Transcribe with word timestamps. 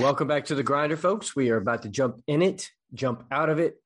Welcome 0.00 0.28
back 0.28 0.44
to 0.46 0.54
the 0.54 0.62
grinder, 0.62 0.96
folks. 0.96 1.34
We 1.36 1.50
are 1.50 1.56
about 1.56 1.82
to 1.82 1.88
jump 1.88 2.22
in 2.26 2.40
it, 2.42 2.70
jump 2.94 3.24
out 3.30 3.48
of 3.50 3.58
it, 3.58 3.76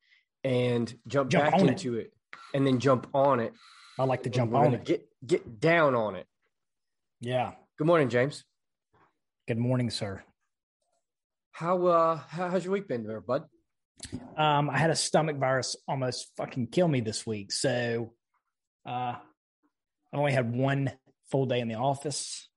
and 0.44 0.92
jump, 1.08 1.30
Jump 1.30 1.44
back 1.44 1.54
on 1.54 1.68
it. 1.68 1.72
into 1.72 1.96
it. 1.96 2.12
and 2.54 2.66
then 2.66 2.78
jump 2.78 3.08
on 3.14 3.40
it. 3.40 3.52
I 3.98 4.04
like 4.04 4.22
to 4.24 4.30
jump 4.30 4.54
on 4.54 4.74
it. 4.74 4.84
Get 4.84 5.06
get 5.26 5.60
down 5.60 5.94
on 5.94 6.14
it. 6.14 6.26
Yeah. 7.20 7.52
Good 7.78 7.86
morning, 7.86 8.08
James. 8.08 8.44
Good 9.48 9.58
morning, 9.58 9.90
sir. 9.90 10.22
How 11.58 11.86
uh 11.86 12.20
how, 12.28 12.50
how's 12.50 12.64
your 12.64 12.72
week 12.72 12.86
been 12.86 13.04
there, 13.04 13.20
bud? 13.20 13.42
Um, 14.36 14.70
I 14.70 14.78
had 14.78 14.90
a 14.90 14.94
stomach 14.94 15.38
virus 15.38 15.74
almost 15.88 16.28
fucking 16.36 16.68
kill 16.68 16.86
me 16.86 17.00
this 17.00 17.26
week. 17.26 17.50
So 17.50 18.12
uh 18.86 19.16
I 19.16 20.16
only 20.16 20.30
had 20.30 20.54
one 20.54 20.92
full 21.32 21.46
day 21.46 21.58
in 21.58 21.66
the 21.66 21.74
office. 21.74 22.48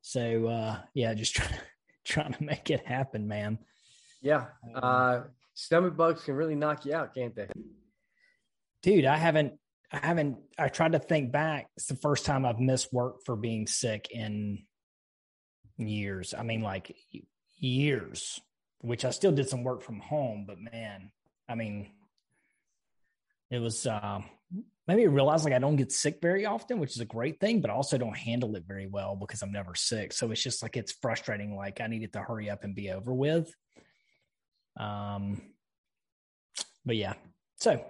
So 0.00 0.46
uh 0.46 0.78
yeah, 0.94 1.12
just 1.12 1.34
trying 1.36 1.50
to 1.50 1.60
trying 2.06 2.32
to 2.32 2.42
make 2.42 2.70
it 2.70 2.86
happen, 2.86 3.28
man. 3.28 3.58
Yeah. 4.22 4.46
Um, 4.74 4.80
Uh 4.82 5.20
stomach 5.52 5.94
bugs 5.94 6.24
can 6.24 6.34
really 6.34 6.54
knock 6.54 6.86
you 6.86 6.94
out, 6.94 7.14
can't 7.14 7.36
they? 7.36 7.48
Dude, 8.82 9.04
I 9.04 9.18
haven't 9.18 9.52
I 9.92 9.98
haven't 9.98 10.38
I 10.58 10.68
tried 10.68 10.92
to 10.92 10.98
think 10.98 11.30
back. 11.30 11.66
It's 11.76 11.88
the 11.88 11.96
first 11.96 12.24
time 12.24 12.46
I've 12.46 12.58
missed 12.58 12.90
work 12.90 13.16
for 13.26 13.36
being 13.36 13.66
sick 13.66 14.08
in 14.10 14.64
years. 15.76 16.32
I 16.32 16.42
mean 16.42 16.62
like 16.62 16.96
years, 17.58 18.40
which 18.80 19.04
I 19.04 19.10
still 19.10 19.32
did 19.32 19.48
some 19.48 19.64
work 19.64 19.82
from 19.82 20.00
home, 20.00 20.44
but 20.46 20.58
man, 20.60 21.10
I 21.48 21.54
mean 21.54 21.90
it 23.50 23.58
was 23.60 23.86
um 23.86 24.24
maybe 24.86 25.02
I 25.02 25.06
realized 25.06 25.44
like 25.44 25.54
I 25.54 25.58
don't 25.58 25.76
get 25.76 25.92
sick 25.92 26.18
very 26.20 26.46
often, 26.46 26.78
which 26.78 26.92
is 26.92 27.00
a 27.00 27.06
great 27.06 27.40
thing, 27.40 27.60
but 27.60 27.70
I 27.70 27.74
also 27.74 27.98
don't 27.98 28.16
handle 28.16 28.54
it 28.56 28.64
very 28.66 28.86
well 28.86 29.16
because 29.16 29.42
I'm 29.42 29.52
never 29.52 29.74
sick. 29.74 30.12
So 30.12 30.30
it's 30.30 30.42
just 30.42 30.62
like 30.62 30.76
it's 30.76 30.92
frustrating. 30.92 31.56
Like 31.56 31.80
I 31.80 31.86
needed 31.86 32.12
to 32.12 32.20
hurry 32.20 32.50
up 32.50 32.64
and 32.64 32.74
be 32.74 32.90
over 32.90 33.12
with. 33.12 33.52
Um, 34.78 35.42
but 36.84 36.96
yeah. 36.96 37.14
So, 37.56 37.84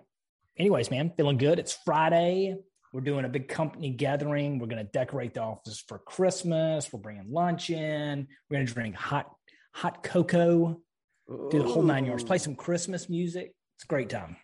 anyways, 0.57 0.91
man, 0.91 1.13
feeling 1.17 1.39
good. 1.39 1.59
It's 1.59 1.77
Friday. 1.85 2.57
We're 2.93 3.01
doing 3.01 3.25
a 3.25 3.29
big 3.29 3.49
company 3.49 3.91
gathering. 3.91 4.59
We're 4.59 4.69
gonna 4.69 4.85
decorate 4.85 5.35
the 5.35 5.43
office 5.43 5.85
for 5.87 5.99
Christmas. 5.99 6.91
We're 6.93 7.01
bringing 7.01 7.31
lunch 7.31 7.69
in. 7.69 8.27
We're 8.49 8.57
gonna 8.57 8.67
drink 8.67 8.95
hot 8.95 9.31
hot 9.77 10.03
cocoa. 10.03 10.81
Do 11.29 11.59
the 11.59 11.69
whole 11.69 11.83
nine 11.83 12.07
yards. 12.07 12.25
Play 12.25 12.39
some 12.39 12.55
Christmas 12.55 13.11
music. 13.11 13.55
It's 13.77 13.85
a 13.85 13.87
great 13.87 14.09
time. 14.09 14.37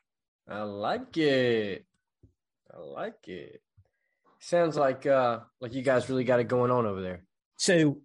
I 0.46 0.62
like 0.62 1.16
it. 1.16 1.86
I 2.72 2.78
like 2.78 3.28
it. 3.28 3.62
Sounds 4.40 4.76
like 4.76 5.06
uh 5.06 5.40
like 5.60 5.72
you 5.74 5.82
guys 5.82 6.08
really 6.08 6.24
got 6.24 6.40
it 6.40 6.48
going 6.48 6.70
on 6.70 6.84
over 6.84 7.00
there. 7.00 7.24
So, 7.56 7.98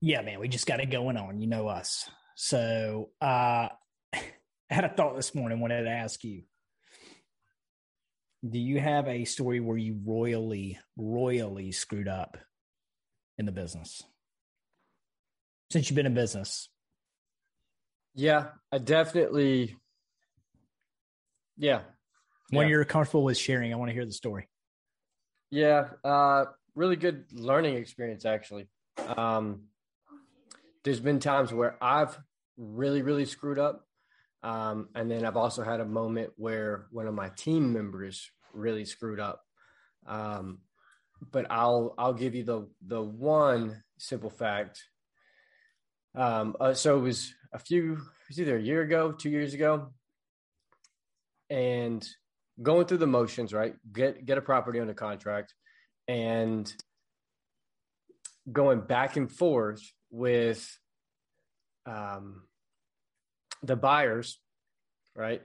yeah, 0.00 0.20
man, 0.22 0.40
we 0.40 0.48
just 0.48 0.66
got 0.66 0.80
it 0.80 0.90
going 0.90 1.16
on. 1.16 1.40
You 1.40 1.46
know 1.46 1.68
us. 1.68 2.10
So, 2.34 3.10
uh, 3.20 3.68
I 4.12 4.20
had 4.68 4.84
a 4.84 4.88
thought 4.88 5.16
this 5.16 5.34
morning. 5.34 5.60
Wanted 5.60 5.84
to 5.84 5.90
ask 5.90 6.22
you: 6.24 6.42
Do 8.46 8.58
you 8.58 8.80
have 8.80 9.06
a 9.06 9.24
story 9.24 9.60
where 9.60 9.78
you 9.78 10.00
royally, 10.04 10.78
royally 10.96 11.70
screwed 11.70 12.08
up 12.08 12.36
in 13.38 13.46
the 13.46 13.52
business 13.52 14.02
since 15.72 15.88
you've 15.88 15.96
been 15.96 16.06
in 16.06 16.14
business? 16.14 16.68
Yeah, 18.14 18.50
I 18.70 18.78
definitely 18.78 19.76
Yeah. 21.56 21.82
When 22.50 22.66
Yeah. 22.66 22.70
you're 22.72 22.84
comfortable 22.84 23.24
with 23.24 23.38
sharing, 23.38 23.72
I 23.72 23.76
want 23.76 23.88
to 23.88 23.94
hear 23.94 24.04
the 24.04 24.12
story. 24.12 24.48
Yeah, 25.50 25.90
uh, 26.04 26.46
really 26.74 26.96
good 26.96 27.26
learning 27.32 27.76
experience 27.76 28.24
actually. 28.24 28.68
Um, 28.96 29.68
there's 30.82 31.00
been 31.00 31.20
times 31.20 31.52
where 31.52 31.82
I've 31.82 32.18
really, 32.56 33.02
really 33.02 33.24
screwed 33.26 33.58
up, 33.58 33.86
um, 34.42 34.88
and 34.94 35.10
then 35.10 35.24
I've 35.24 35.36
also 35.36 35.62
had 35.62 35.80
a 35.80 35.84
moment 35.84 36.32
where 36.36 36.86
one 36.90 37.06
of 37.06 37.14
my 37.14 37.28
team 37.30 37.72
members 37.72 38.30
really 38.52 38.84
screwed 38.84 39.20
up. 39.20 39.42
Um, 40.06 40.62
but 41.30 41.46
I'll 41.50 41.94
I'll 41.98 42.14
give 42.14 42.34
you 42.34 42.44
the 42.44 42.68
the 42.84 43.02
one 43.02 43.82
simple 43.98 44.30
fact. 44.30 44.82
Um, 46.14 46.56
uh, 46.60 46.74
so 46.74 46.98
it 46.98 47.02
was 47.02 47.34
a 47.52 47.58
few, 47.58 47.94
it 47.94 48.28
was 48.28 48.40
either 48.40 48.56
a 48.56 48.62
year 48.62 48.82
ago, 48.82 49.12
two 49.12 49.30
years 49.30 49.54
ago, 49.54 49.88
and 51.50 52.06
going 52.60 52.86
through 52.86 52.98
the 52.98 53.06
motions, 53.06 53.52
right? 53.52 53.74
Get 53.92 54.24
get 54.24 54.38
a 54.38 54.42
property 54.42 54.80
under 54.80 54.94
contract 54.94 55.54
and 56.08 56.72
going 58.50 58.80
back 58.80 59.16
and 59.16 59.30
forth 59.30 59.82
with 60.10 60.78
um, 61.86 62.42
the 63.62 63.76
buyers, 63.76 64.38
right? 65.14 65.42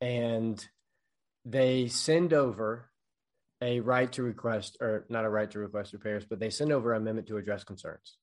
And 0.00 0.64
they 1.44 1.88
send 1.88 2.32
over 2.32 2.90
a 3.60 3.80
right 3.80 4.10
to 4.12 4.22
request, 4.22 4.78
or 4.80 5.04
not 5.08 5.24
a 5.24 5.28
right 5.28 5.50
to 5.50 5.58
request 5.58 5.92
repairs, 5.92 6.24
but 6.28 6.38
they 6.38 6.50
send 6.50 6.72
over 6.72 6.92
an 6.92 7.02
amendment 7.02 7.28
to 7.28 7.36
address 7.36 7.64
concerns, 7.64 8.16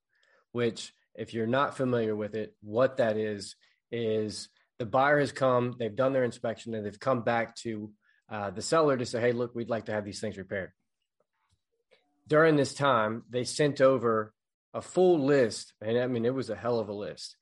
which, 0.52 0.94
if 1.18 1.34
you're 1.34 1.48
not 1.48 1.78
familiar 1.78 2.16
with 2.16 2.36
it, 2.36 2.56
what 2.62 2.98
that 2.98 3.18
is, 3.18 3.56
is 3.92 4.50
the 4.80 4.86
buyer 4.86 5.20
has 5.20 5.32
come, 5.32 5.76
they've 5.80 5.96
done 5.96 6.14
their 6.14 6.24
inspection, 6.24 6.74
and 6.74 6.86
they've 6.86 7.00
come 7.00 7.22
back 7.22 7.56
to 7.58 7.92
uh, 8.30 8.50
the 8.50 8.62
seller 8.62 8.98
to 8.98 9.06
say, 9.06 9.22
hey, 9.22 9.32
look, 9.32 9.56
we'd 9.56 9.70
like 9.70 9.86
to 9.86 9.94
have 9.94 10.06
these 10.06 10.20
things 10.20 10.38
repaired. 10.38 10.72
During 12.28 12.56
this 12.56 12.74
time, 12.74 13.24
they 13.30 13.44
sent 13.44 13.82
over 13.82 14.34
a 14.74 14.82
full 14.82 15.24
list. 15.26 15.74
And 15.82 15.98
I 15.98 16.08
mean, 16.08 16.26
it 16.26 16.34
was 16.34 16.50
a 16.50 16.56
hell 16.56 16.80
of 16.80 16.90
a 16.90 16.94
list. 16.94 17.38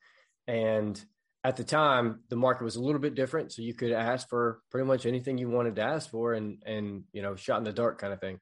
And 0.46 1.02
at 1.42 1.56
the 1.56 1.64
time, 1.64 2.20
the 2.28 2.36
market 2.36 2.64
was 2.64 2.76
a 2.76 2.82
little 2.82 3.00
bit 3.00 3.14
different. 3.14 3.52
So 3.52 3.62
you 3.62 3.74
could 3.74 3.92
ask 3.92 4.28
for 4.28 4.60
pretty 4.70 4.86
much 4.86 5.06
anything 5.06 5.38
you 5.38 5.48
wanted 5.48 5.76
to 5.76 5.82
ask 5.82 6.10
for 6.10 6.34
and, 6.34 6.62
and, 6.64 7.04
you 7.12 7.22
know, 7.22 7.34
shot 7.34 7.58
in 7.58 7.64
the 7.64 7.72
dark 7.72 7.98
kind 7.98 8.12
of 8.12 8.20
thing. 8.20 8.40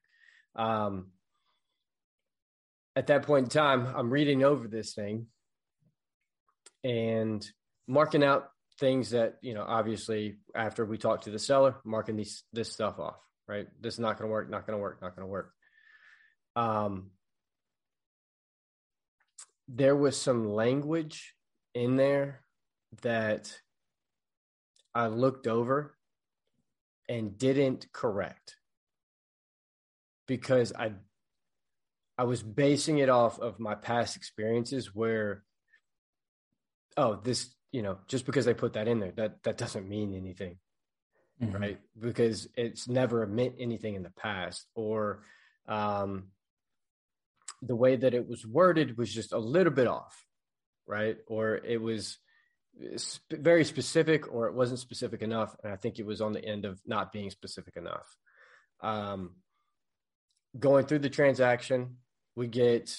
Um, 0.55 1.07
at 2.95 3.07
that 3.07 3.23
point 3.23 3.45
in 3.45 3.49
time, 3.49 3.87
I'm 3.95 4.09
reading 4.09 4.43
over 4.43 4.67
this 4.67 4.93
thing 4.93 5.27
and 6.83 7.45
marking 7.87 8.23
out 8.23 8.49
things 8.79 9.11
that 9.11 9.35
you 9.41 9.53
know 9.53 9.63
obviously 9.67 10.37
after 10.55 10.83
we 10.83 10.97
talk 10.97 11.21
to 11.21 11.29
the 11.29 11.39
seller 11.39 11.75
marking 11.85 12.15
these 12.15 12.43
this 12.53 12.71
stuff 12.71 12.99
off 12.99 13.15
right? 13.47 13.67
This 13.81 13.95
is 13.95 13.99
not 13.99 14.17
going 14.17 14.29
to 14.29 14.31
work 14.31 14.49
not 14.49 14.65
going 14.65 14.77
to 14.77 14.81
work 14.81 15.01
not 15.01 15.15
going 15.15 15.25
to 15.25 15.31
work. 15.31 15.51
Um 16.55 17.11
there 19.67 19.95
was 19.95 20.19
some 20.19 20.53
language 20.53 21.35
in 21.73 21.95
there 21.95 22.41
that 23.01 23.57
i 24.93 25.07
looked 25.07 25.47
over 25.47 25.95
and 27.07 27.37
didn't 27.37 27.87
correct 27.93 28.57
because 30.27 30.73
i 30.73 30.91
i 32.17 32.23
was 32.23 32.43
basing 32.43 32.97
it 32.99 33.09
off 33.09 33.39
of 33.39 33.59
my 33.59 33.75
past 33.75 34.15
experiences 34.15 34.93
where 34.93 35.43
oh 36.97 37.15
this 37.15 37.53
you 37.71 37.81
know 37.81 37.97
just 38.07 38.25
because 38.25 38.45
they 38.45 38.53
put 38.53 38.73
that 38.73 38.87
in 38.87 38.99
there 38.99 39.11
that 39.15 39.41
that 39.43 39.57
doesn't 39.57 39.87
mean 39.87 40.13
anything 40.15 40.57
Mhm. 41.41 41.59
right? 41.59 41.79
Because 41.99 42.47
it's 42.55 42.87
never 42.87 43.25
meant 43.25 43.55
anything 43.59 43.95
in 43.95 44.03
the 44.03 44.11
past 44.11 44.67
or 44.75 45.23
um 45.67 46.31
the 47.63 47.75
way 47.75 47.95
that 47.95 48.13
it 48.13 48.27
was 48.27 48.45
worded 48.45 48.97
was 48.99 49.11
just 49.11 49.33
a 49.33 49.39
little 49.39 49.73
bit 49.73 49.87
off 49.87 50.25
right? 50.85 51.17
Or 51.27 51.55
it 51.55 51.81
was 51.81 52.19
sp- 53.01 53.31
very 53.41 53.63
specific 53.65 54.31
or 54.31 54.47
it 54.47 54.53
wasn't 54.53 54.79
specific 54.79 55.21
enough 55.23 55.55
and 55.63 55.73
i 55.73 55.75
think 55.75 55.97
it 55.97 56.05
was 56.05 56.21
on 56.21 56.33
the 56.33 56.43
end 56.45 56.65
of 56.65 56.79
not 56.85 57.11
being 57.11 57.31
specific 57.31 57.75
enough. 57.77 58.15
Um 58.81 59.31
going 60.59 60.85
through 60.85 60.99
the 60.99 61.09
transaction 61.09 61.97
we 62.35 62.47
get 62.47 62.97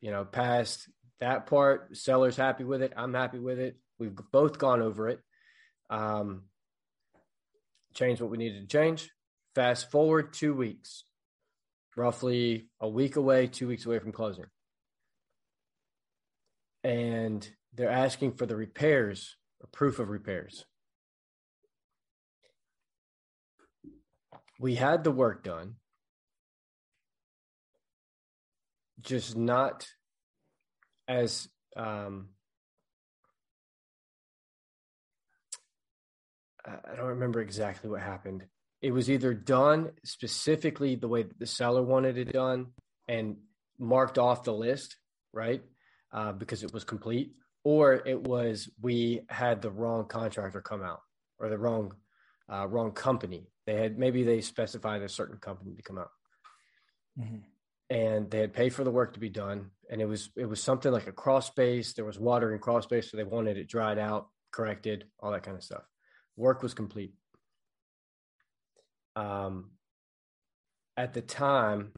you 0.00 0.10
know 0.10 0.24
past 0.24 0.88
that 1.20 1.46
part. 1.46 1.96
Seller's 1.96 2.36
happy 2.36 2.64
with 2.64 2.82
it. 2.82 2.92
I'm 2.96 3.14
happy 3.14 3.38
with 3.38 3.58
it. 3.58 3.76
We've 3.98 4.16
both 4.32 4.58
gone 4.58 4.82
over 4.82 5.08
it. 5.08 5.20
Um 5.90 6.44
changed 7.94 8.20
what 8.20 8.30
we 8.30 8.38
needed 8.38 8.68
to 8.68 8.76
change. 8.76 9.10
Fast 9.54 9.90
forward 9.90 10.32
two 10.32 10.54
weeks 10.54 11.04
roughly 11.98 12.68
a 12.80 12.88
week 12.88 13.16
away 13.16 13.48
two 13.48 13.66
weeks 13.66 13.84
away 13.84 13.98
from 13.98 14.12
closing. 14.12 14.46
And 16.84 17.46
they're 17.74 17.90
asking 17.90 18.34
for 18.34 18.46
the 18.46 18.56
repairs 18.56 19.36
or 19.60 19.68
proof 19.72 19.98
of 19.98 20.08
repairs. 20.08 20.64
We 24.60 24.76
had 24.76 25.04
the 25.04 25.10
work 25.10 25.42
done 25.42 25.74
just 29.00 29.36
not 29.36 29.86
as 31.06 31.48
um 31.76 32.28
I 36.64 36.96
don't 36.96 37.06
remember 37.06 37.40
exactly 37.40 37.88
what 37.88 38.00
happened. 38.00 38.44
It 38.82 38.92
was 38.92 39.10
either 39.10 39.34
done 39.34 39.92
specifically 40.04 40.96
the 40.96 41.08
way 41.08 41.24
the 41.38 41.46
seller 41.46 41.82
wanted 41.82 42.18
it 42.18 42.32
done 42.32 42.68
and 43.08 43.36
marked 43.78 44.18
off 44.18 44.44
the 44.44 44.52
list, 44.52 44.96
right? 45.32 45.62
Uh, 46.12 46.32
because 46.32 46.62
it 46.62 46.72
was 46.72 46.84
complete, 46.84 47.32
or 47.64 47.94
it 47.94 48.22
was 48.22 48.68
we 48.80 49.20
had 49.28 49.62
the 49.62 49.70
wrong 49.70 50.06
contractor 50.06 50.60
come 50.60 50.82
out 50.82 51.00
or 51.38 51.48
the 51.48 51.58
wrong 51.58 51.94
uh, 52.52 52.66
wrong 52.66 52.92
company. 52.92 53.48
They 53.66 53.74
had 53.74 53.98
maybe 53.98 54.22
they 54.22 54.40
specified 54.40 55.02
a 55.02 55.08
certain 55.08 55.38
company 55.38 55.74
to 55.74 55.82
come 55.82 55.98
out, 55.98 56.10
mm-hmm. 57.18 57.38
And 57.90 58.30
they 58.30 58.40
had 58.40 58.52
paid 58.52 58.74
for 58.74 58.84
the 58.84 58.90
work 58.90 59.14
to 59.14 59.20
be 59.20 59.28
done. 59.30 59.70
And 59.90 60.00
it 60.00 60.06
was 60.06 60.30
it 60.36 60.46
was 60.46 60.62
something 60.62 60.92
like 60.92 61.06
a 61.06 61.12
crawl 61.12 61.40
space. 61.40 61.94
There 61.94 62.04
was 62.04 62.18
water 62.18 62.52
in 62.52 62.58
crawl 62.58 62.82
space, 62.82 63.10
so 63.10 63.16
they 63.16 63.24
wanted 63.24 63.56
it 63.56 63.68
dried 63.68 63.98
out, 63.98 64.28
corrected, 64.50 65.04
all 65.20 65.32
that 65.32 65.42
kind 65.42 65.56
of 65.56 65.64
stuff. 65.64 65.84
Work 66.36 66.62
was 66.62 66.74
complete. 66.74 67.14
Um, 69.16 69.70
at 70.96 71.14
the 71.14 71.22
time, 71.22 71.92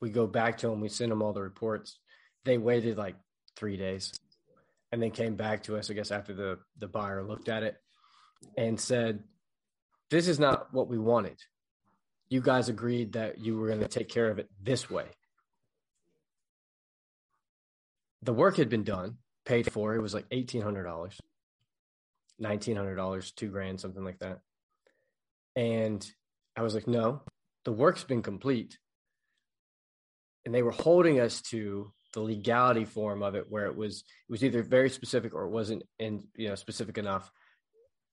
we 0.00 0.10
go 0.10 0.26
back 0.26 0.58
to 0.58 0.68
them. 0.68 0.80
We 0.80 0.88
send 0.88 1.10
them 1.10 1.22
all 1.22 1.32
the 1.32 1.42
reports. 1.42 1.98
They 2.44 2.58
waited 2.58 2.96
like 2.96 3.16
three 3.56 3.76
days, 3.76 4.12
and 4.92 5.02
then 5.02 5.10
came 5.10 5.34
back 5.34 5.64
to 5.64 5.76
us. 5.76 5.90
I 5.90 5.94
guess 5.94 6.12
after 6.12 6.34
the 6.34 6.58
the 6.78 6.88
buyer 6.88 7.24
looked 7.24 7.48
at 7.48 7.64
it 7.64 7.76
and 8.56 8.78
said, 8.78 9.24
this 10.10 10.28
is 10.28 10.38
not 10.38 10.72
what 10.72 10.88
we 10.88 10.98
wanted. 10.98 11.38
You 12.28 12.40
guys 12.40 12.68
agreed 12.68 13.14
that 13.14 13.38
you 13.40 13.58
were 13.58 13.68
going 13.68 13.80
to 13.80 13.88
take 13.88 14.08
care 14.08 14.30
of 14.30 14.38
it 14.38 14.48
this 14.62 14.90
way. 14.90 15.06
The 18.24 18.32
work 18.32 18.56
had 18.56 18.68
been 18.68 18.84
done, 18.84 19.18
paid 19.44 19.72
for. 19.72 19.94
It 19.94 20.02
was 20.02 20.14
like 20.14 20.28
$1,800, 20.30 21.18
$1,900, 22.42 23.34
two 23.34 23.48
grand, 23.48 23.80
something 23.80 24.04
like 24.04 24.18
that. 24.20 24.40
And 25.56 26.04
I 26.56 26.62
was 26.62 26.74
like, 26.74 26.86
no, 26.86 27.22
the 27.64 27.72
work's 27.72 28.04
been 28.04 28.22
complete. 28.22 28.78
And 30.44 30.54
they 30.54 30.62
were 30.62 30.72
holding 30.72 31.20
us 31.20 31.40
to 31.50 31.92
the 32.12 32.20
legality 32.20 32.84
form 32.84 33.22
of 33.22 33.34
it 33.34 33.46
where 33.48 33.66
it 33.66 33.76
was 33.76 34.04
it 34.28 34.32
was 34.32 34.44
either 34.44 34.62
very 34.62 34.88
specific 34.88 35.34
or 35.34 35.44
it 35.44 35.50
wasn't 35.50 35.82
in 35.98 36.22
you 36.36 36.48
know 36.48 36.54
specific 36.54 36.96
enough 36.96 37.28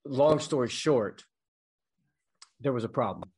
long 0.06 0.40
story 0.40 0.70
short 0.70 1.24
there 2.62 2.74
was 2.74 2.84
a 2.84 2.90
problem, 2.90 3.30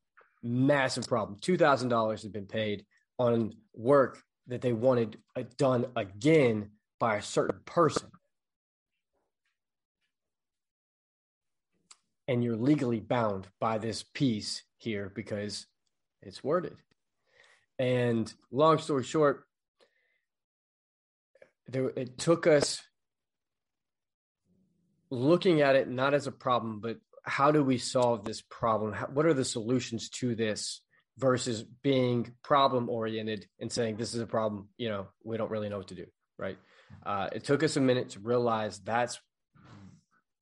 massive 0.42 1.08
problem. 1.08 1.40
Two 1.42 1.58
thousand 1.58 1.90
dollars 1.90 2.24
had 2.24 2.32
been 2.32 2.46
paid 2.46 2.86
on 3.18 3.54
work 3.74 4.22
that 4.48 4.62
they 4.62 4.74
wanted 4.74 5.18
uh, 5.36 5.44
done 5.58 5.86
again 5.96 6.72
by 7.00 7.18
a 7.18 7.22
certain 7.22 7.60
person, 7.66 8.10
and 12.28 12.44
you're 12.44 12.56
legally 12.56 13.00
bound 13.00 13.48
by 13.60 13.78
this 13.78 14.04
piece 14.14 14.64
here 14.78 15.12
because 15.14 15.68
it's 16.22 16.44
worded. 16.44 16.78
And 17.80 18.32
long 18.52 18.78
story 18.78 19.04
short, 19.04 19.46
there, 21.68 21.90
it 21.90 22.18
took 22.18 22.48
us 22.48 22.82
looking 25.10 25.62
at 25.62 25.76
it 25.76 25.90
not 25.90 26.14
as 26.14 26.28
a 26.28 26.32
problem, 26.32 26.80
but 26.80 26.98
how 27.24 27.52
do 27.52 27.64
we 27.64 27.78
solve 27.78 28.26
this 28.26 28.42
problem? 28.42 28.94
How, 28.94 29.08
what 29.08 29.26
are 29.26 29.34
the 29.34 29.46
solutions 29.46 30.10
to 30.10 30.36
this 30.36 30.82
versus 31.18 31.64
being 31.84 32.34
problem 32.44 32.90
oriented 32.90 33.48
and 33.60 33.72
saying 33.72 33.98
this 33.98 34.14
is 34.14 34.22
a 34.22 34.26
problem, 34.26 34.70
you 34.78 34.90
know, 34.90 35.08
we 35.24 35.38
don't 35.38 35.52
really 35.52 35.70
know 35.70 35.78
what 35.78 35.90
to 35.90 35.96
do, 35.96 36.06
right? 36.38 36.58
Uh, 37.06 37.30
it 37.32 37.44
took 37.44 37.64
us 37.64 37.78
a 37.78 37.82
minute 37.82 38.12
to 38.12 38.20
realize 38.20 38.80
that's 38.80 39.20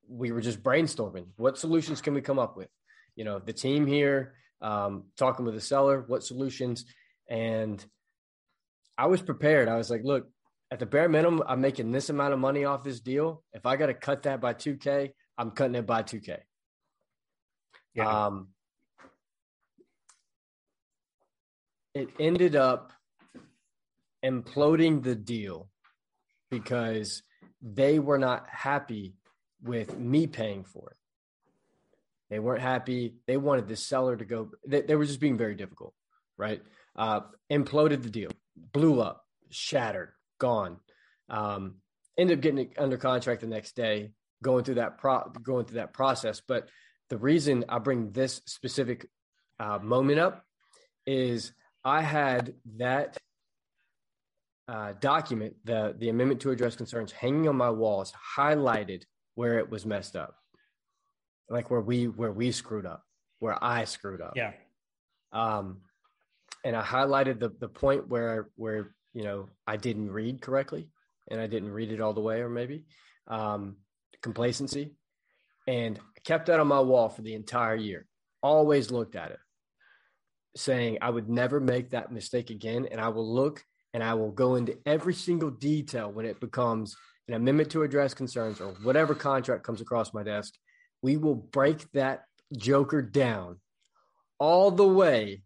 we 0.07 0.31
were 0.31 0.41
just 0.41 0.61
brainstorming. 0.61 1.27
What 1.37 1.57
solutions 1.57 2.01
can 2.01 2.13
we 2.13 2.21
come 2.21 2.39
up 2.39 2.57
with? 2.57 2.69
You 3.15 3.23
know, 3.23 3.39
the 3.39 3.53
team 3.53 3.87
here, 3.87 4.33
um, 4.61 5.05
talking 5.17 5.45
with 5.45 5.55
the 5.55 5.61
seller, 5.61 6.03
what 6.05 6.23
solutions? 6.23 6.85
And 7.29 7.83
I 8.97 9.07
was 9.07 9.21
prepared. 9.21 9.69
I 9.69 9.77
was 9.77 9.89
like, 9.89 10.01
look, 10.03 10.27
at 10.69 10.79
the 10.79 10.85
bare 10.85 11.09
minimum, 11.09 11.43
I'm 11.47 11.61
making 11.61 11.91
this 11.91 12.09
amount 12.09 12.33
of 12.33 12.39
money 12.39 12.65
off 12.65 12.83
this 12.83 12.99
deal. 12.99 13.43
If 13.53 13.65
I 13.65 13.75
got 13.75 13.87
to 13.87 13.93
cut 13.93 14.23
that 14.23 14.41
by 14.41 14.53
2K, 14.53 15.11
I'm 15.37 15.51
cutting 15.51 15.75
it 15.75 15.85
by 15.85 16.03
2K. 16.03 16.39
Yeah. 17.93 18.25
Um, 18.25 18.49
it 21.93 22.09
ended 22.19 22.55
up 22.55 22.91
imploding 24.23 25.03
the 25.03 25.15
deal 25.15 25.69
because 26.49 27.23
they 27.61 27.99
were 27.99 28.17
not 28.17 28.45
happy 28.49 29.15
with 29.61 29.97
me 29.97 30.27
paying 30.27 30.63
for 30.63 30.91
it. 30.91 30.97
They 32.29 32.39
weren't 32.39 32.61
happy. 32.61 33.15
They 33.27 33.37
wanted 33.37 33.67
the 33.67 33.75
seller 33.75 34.15
to 34.15 34.25
go. 34.25 34.51
They, 34.65 34.81
they 34.81 34.95
were 34.95 35.05
just 35.05 35.19
being 35.19 35.37
very 35.37 35.55
difficult, 35.55 35.93
right? 36.37 36.61
Uh, 36.95 37.21
imploded 37.51 38.03
the 38.03 38.09
deal, 38.09 38.31
blew 38.55 39.01
up, 39.01 39.25
shattered, 39.49 40.11
gone. 40.39 40.77
Um, 41.29 41.75
ended 42.17 42.37
up 42.37 42.41
getting 42.41 42.59
it 42.59 42.73
under 42.77 42.97
contract 42.97 43.41
the 43.41 43.47
next 43.47 43.75
day, 43.75 44.11
going 44.41 44.63
through 44.63 44.75
that 44.75 44.97
pro- 44.97 45.29
going 45.43 45.65
through 45.65 45.79
that 45.79 45.93
process. 45.93 46.41
But 46.45 46.69
the 47.09 47.17
reason 47.17 47.65
I 47.67 47.79
bring 47.79 48.11
this 48.11 48.41
specific 48.45 49.07
uh, 49.59 49.79
moment 49.79 50.19
up 50.19 50.45
is 51.05 51.51
I 51.83 52.01
had 52.01 52.53
that 52.77 53.17
uh, 54.67 54.93
document, 54.99 55.55
the 55.65 55.95
the 55.97 56.09
amendment 56.09 56.41
to 56.41 56.51
address 56.51 56.75
concerns, 56.75 57.11
hanging 57.11 57.47
on 57.47 57.55
my 57.55 57.69
walls, 57.69 58.13
highlighted 58.37 59.03
where 59.35 59.59
it 59.59 59.69
was 59.69 59.85
messed 59.85 60.15
up, 60.15 60.35
like 61.49 61.71
where 61.71 61.81
we 61.81 62.07
where 62.07 62.31
we 62.31 62.51
screwed 62.51 62.85
up, 62.85 63.03
where 63.39 63.61
I 63.63 63.85
screwed 63.85 64.21
up. 64.21 64.33
Yeah. 64.35 64.53
Um, 65.33 65.81
and 66.63 66.75
I 66.75 66.83
highlighted 66.83 67.39
the 67.39 67.49
the 67.49 67.67
point 67.67 68.07
where 68.07 68.49
where 68.55 68.93
you 69.13 69.23
know 69.23 69.49
I 69.65 69.77
didn't 69.77 70.11
read 70.11 70.41
correctly, 70.41 70.89
and 71.29 71.41
I 71.41 71.47
didn't 71.47 71.71
read 71.71 71.91
it 71.91 72.01
all 72.01 72.13
the 72.13 72.21
way, 72.21 72.41
or 72.41 72.49
maybe 72.49 72.85
um, 73.27 73.77
complacency, 74.21 74.95
and 75.67 75.99
kept 76.23 76.45
that 76.45 76.59
on 76.59 76.67
my 76.67 76.79
wall 76.79 77.09
for 77.09 77.23
the 77.23 77.33
entire 77.33 77.75
year. 77.75 78.07
Always 78.43 78.91
looked 78.91 79.15
at 79.15 79.31
it, 79.31 79.39
saying 80.55 80.97
I 81.01 81.09
would 81.09 81.29
never 81.29 81.59
make 81.59 81.91
that 81.91 82.11
mistake 82.11 82.49
again. 82.49 82.87
And 82.91 82.99
I 82.99 83.09
will 83.09 83.33
look 83.33 83.63
and 83.93 84.03
I 84.03 84.13
will 84.13 84.31
go 84.31 84.55
into 84.55 84.77
every 84.85 85.13
single 85.13 85.49
detail 85.49 86.11
when 86.11 86.25
it 86.25 86.39
becomes 86.39 86.95
an 87.27 87.33
amendment 87.33 87.71
to 87.71 87.83
address 87.83 88.13
concerns 88.13 88.61
or 88.61 88.73
whatever 88.83 89.15
contract 89.15 89.63
comes 89.63 89.81
across 89.81 90.13
my 90.13 90.23
desk. 90.23 90.53
We 91.01 91.17
will 91.17 91.35
break 91.35 91.91
that 91.93 92.23
joker 92.57 93.01
down 93.01 93.59
all 94.39 94.71
the 94.71 94.87
way, 94.87 95.43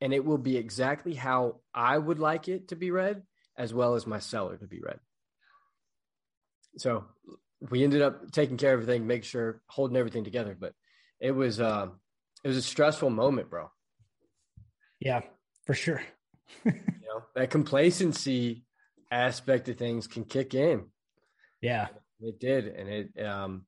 and 0.00 0.12
it 0.12 0.24
will 0.24 0.38
be 0.38 0.56
exactly 0.56 1.14
how 1.14 1.60
I 1.74 1.98
would 1.98 2.18
like 2.18 2.48
it 2.48 2.68
to 2.68 2.76
be 2.76 2.90
read, 2.90 3.22
as 3.56 3.74
well 3.74 3.94
as 3.94 4.06
my 4.06 4.18
seller 4.18 4.56
to 4.56 4.66
be 4.66 4.80
read. 4.80 5.00
So 6.78 7.04
we 7.70 7.82
ended 7.82 8.02
up 8.02 8.30
taking 8.32 8.56
care 8.56 8.74
of 8.74 8.82
everything, 8.82 9.06
make 9.06 9.24
sure 9.24 9.62
holding 9.68 9.96
everything 9.96 10.24
together. 10.24 10.56
But 10.58 10.74
it 11.20 11.32
was 11.32 11.60
uh, 11.60 11.88
it 12.44 12.48
was 12.48 12.56
a 12.56 12.62
stressful 12.62 13.10
moment, 13.10 13.50
bro. 13.50 13.70
Yeah, 15.00 15.22
for 15.66 15.74
sure. 15.74 16.02
you 16.64 16.72
know 16.72 17.22
that 17.34 17.50
complacency 17.50 18.64
aspect 19.10 19.68
of 19.68 19.76
things 19.76 20.06
can 20.06 20.24
kick 20.24 20.54
in. 20.54 20.86
Yeah, 21.60 21.88
it 22.20 22.40
did, 22.40 22.66
and 22.66 22.88
it 22.88 23.24
um, 23.24 23.66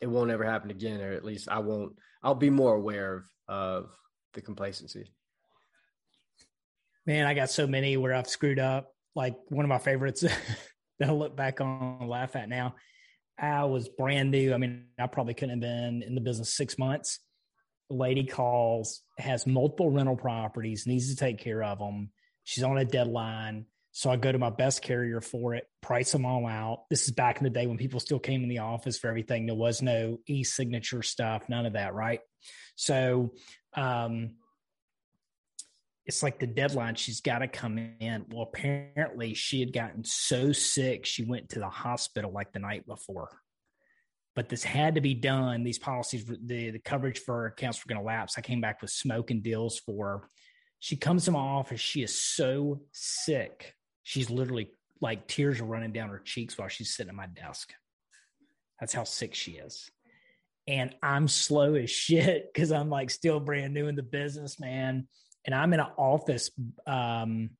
it 0.00 0.06
won't 0.06 0.30
ever 0.30 0.44
happen 0.44 0.70
again, 0.70 1.00
or 1.00 1.12
at 1.12 1.24
least 1.24 1.48
I 1.48 1.58
won't. 1.58 1.96
I'll 2.22 2.34
be 2.34 2.50
more 2.50 2.74
aware 2.74 3.14
of 3.14 3.24
of 3.48 3.90
the 4.34 4.40
complacency. 4.40 5.12
Man, 7.06 7.26
I 7.26 7.34
got 7.34 7.50
so 7.50 7.66
many 7.66 7.96
where 7.96 8.14
I've 8.14 8.28
screwed 8.28 8.58
up. 8.58 8.92
Like 9.14 9.36
one 9.48 9.64
of 9.64 9.68
my 9.68 9.78
favorites 9.78 10.20
that 10.98 11.08
I 11.08 11.12
look 11.12 11.36
back 11.36 11.60
on 11.60 11.98
and 12.00 12.08
laugh 12.08 12.36
at 12.36 12.48
now 12.48 12.74
I 13.38 13.64
was 13.64 13.88
brand 13.88 14.30
new. 14.30 14.52
I 14.52 14.56
mean, 14.56 14.86
I 14.98 15.06
probably 15.06 15.34
couldn't 15.34 15.50
have 15.50 15.60
been 15.60 16.02
in 16.02 16.14
the 16.14 16.20
business 16.20 16.54
six 16.54 16.78
months. 16.78 17.20
Lady 17.90 18.24
calls, 18.24 19.02
has 19.18 19.46
multiple 19.46 19.90
rental 19.90 20.16
properties, 20.16 20.86
needs 20.86 21.10
to 21.10 21.16
take 21.16 21.38
care 21.38 21.62
of 21.62 21.78
them. 21.78 22.10
She's 22.44 22.64
on 22.64 22.78
a 22.78 22.84
deadline. 22.84 23.66
So 23.92 24.10
I 24.10 24.16
go 24.16 24.30
to 24.30 24.38
my 24.38 24.50
best 24.50 24.82
carrier 24.82 25.20
for 25.20 25.54
it, 25.54 25.66
price 25.80 26.12
them 26.12 26.24
all 26.24 26.46
out. 26.46 26.84
This 26.88 27.04
is 27.04 27.10
back 27.10 27.38
in 27.38 27.44
the 27.44 27.50
day 27.50 27.66
when 27.66 27.78
people 27.78 28.00
still 28.00 28.18
came 28.18 28.42
in 28.42 28.48
the 28.48 28.58
office 28.58 28.98
for 28.98 29.08
everything. 29.08 29.46
There 29.46 29.56
was 29.56 29.82
no 29.82 30.18
e 30.26 30.44
signature 30.44 31.02
stuff, 31.02 31.48
none 31.48 31.66
of 31.66 31.72
that, 31.72 31.94
right? 31.94 32.20
So 32.76 33.32
um, 33.74 34.36
it's 36.08 36.22
like 36.22 36.38
the 36.38 36.46
deadline 36.46 36.94
she's 36.94 37.20
got 37.20 37.40
to 37.40 37.48
come 37.48 37.78
in 37.78 38.24
well 38.30 38.42
apparently 38.42 39.34
she 39.34 39.60
had 39.60 39.72
gotten 39.72 40.02
so 40.04 40.52
sick 40.52 41.04
she 41.04 41.22
went 41.22 41.50
to 41.50 41.58
the 41.58 41.68
hospital 41.68 42.32
like 42.32 42.50
the 42.52 42.58
night 42.58 42.86
before 42.86 43.28
but 44.38 44.48
this 44.48 44.62
had 44.62 44.94
to 44.94 45.00
be 45.00 45.14
done. 45.14 45.64
These 45.64 45.80
policies 45.80 46.24
the, 46.24 46.70
the 46.70 46.78
coverage 46.78 47.18
for 47.18 47.46
accounts 47.46 47.84
were 47.84 47.92
going 47.92 48.00
to 48.00 48.06
lapse. 48.06 48.38
I 48.38 48.40
came 48.40 48.60
back 48.60 48.80
with 48.80 48.90
smoke 48.90 49.32
and 49.32 49.42
deals 49.42 49.80
for 49.80 50.06
her 50.06 50.28
she 50.80 50.96
comes 50.96 51.24
to 51.24 51.30
my 51.30 51.40
office 51.40 51.80
she 51.80 52.02
is 52.02 52.20
so 52.20 52.80
sick. 52.92 53.74
She's 54.02 54.30
literally 54.30 54.70
like 55.00 55.26
tears 55.26 55.60
are 55.60 55.64
running 55.64 55.92
down 55.92 56.08
her 56.08 56.20
cheeks 56.24 56.56
while 56.56 56.68
she's 56.68 56.94
sitting 56.94 57.10
at 57.10 57.14
my 57.14 57.26
desk. 57.26 57.72
That's 58.80 58.92
how 58.92 59.04
sick 59.04 59.34
she 59.34 59.52
is. 59.52 59.90
And 60.66 60.94
I'm 61.02 61.28
slow 61.28 61.74
as 61.74 61.90
shit 61.90 62.52
because 62.52 62.72
I'm 62.72 62.90
like 62.90 63.10
still 63.10 63.40
brand 63.40 63.74
new 63.74 63.88
in 63.88 63.96
the 63.96 64.02
business, 64.02 64.60
man. 64.60 65.08
And 65.44 65.54
I'm 65.54 65.72
in 65.72 65.80
an 65.80 65.86
office, 65.96 66.50
um, 66.86 67.50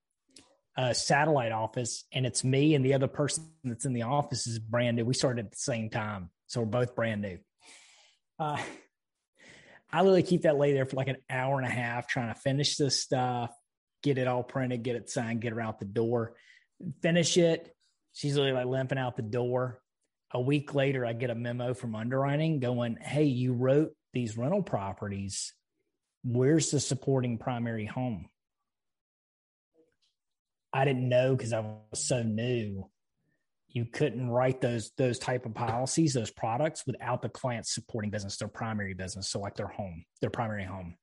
a 0.77 0.95
satellite 0.95 1.53
office, 1.53 2.05
and 2.13 2.27
it's 2.27 2.45
me 2.45 2.75
and 2.75 2.85
the 2.85 2.95
other 2.95 3.09
person 3.09 3.49
that's 3.65 3.85
in 3.85 3.95
the 3.95 4.03
office 4.03 4.47
is 4.47 4.59
brand 4.59 4.97
new. 4.97 5.05
We 5.05 5.15
started 5.15 5.47
at 5.47 5.53
the 5.53 5.59
same 5.59 5.91
time, 5.91 6.31
so 6.49 6.61
we're 6.61 6.67
both 6.67 6.95
brand 6.95 7.23
new. 7.23 7.39
Uh, 8.39 8.61
I 9.93 10.01
literally 10.01 10.23
keep 10.23 10.43
that 10.43 10.59
lady 10.59 10.75
there 10.75 10.85
for 10.85 10.97
like 10.97 11.09
an 11.09 11.17
hour 11.31 11.57
and 11.57 11.67
a 11.67 11.71
half 11.71 12.09
trying 12.09 12.35
to 12.35 12.39
finish 12.39 12.77
this 12.77 13.01
stuff, 13.01 13.51
get 14.03 14.19
it 14.19 14.27
all 14.27 14.43
printed, 14.43 14.83
get 14.83 14.97
it 14.97 15.09
signed, 15.09 15.41
get 15.41 15.53
her 15.53 15.61
out 15.63 15.79
the 15.79 15.87
door, 15.87 16.35
finish 17.01 17.39
it. 17.39 17.75
She's 18.13 18.37
literally 18.37 18.65
like 18.65 18.67
limping 18.67 18.99
out 18.99 19.17
the 19.17 19.23
door 19.23 19.81
a 20.33 20.41
week 20.41 20.75
later, 20.75 21.07
I 21.07 21.13
get 21.13 21.31
a 21.31 21.35
memo 21.35 21.75
from 21.75 21.95
underwriting 21.95 22.61
going, 22.61 22.97
Hey, 23.01 23.25
you 23.25 23.55
wrote 23.55 23.93
these 24.13 24.37
rental 24.37 24.63
properties. 24.63 25.53
Where's 26.25 26.71
the 26.71 26.81
supporting 26.81 27.39
primary 27.39 27.87
home? 27.87 28.29
I 30.73 30.85
didn't 30.85 31.09
know 31.09 31.35
because 31.35 31.53
I 31.53 31.61
was 31.61 32.07
so 32.07 32.23
new. 32.23 32.91
You 33.79 33.87
couldn't 33.87 34.29
write 34.29 34.61
those 34.61 34.91
those 34.97 35.19
type 35.19 35.47
of 35.47 35.55
policies, 35.55 36.13
those 36.13 36.31
products, 36.31 36.87
without 36.87 37.23
the 37.23 37.29
client's 37.29 37.75
supporting 37.75 38.11
business, 38.11 38.37
their 38.37 38.49
primary 38.49 38.95
business, 38.95 39.31
so 39.31 39.41
like 39.41 39.57
their 39.57 39.69
home, 39.69 40.05
their 40.21 40.31
primary 40.31 40.65
home. 40.65 40.97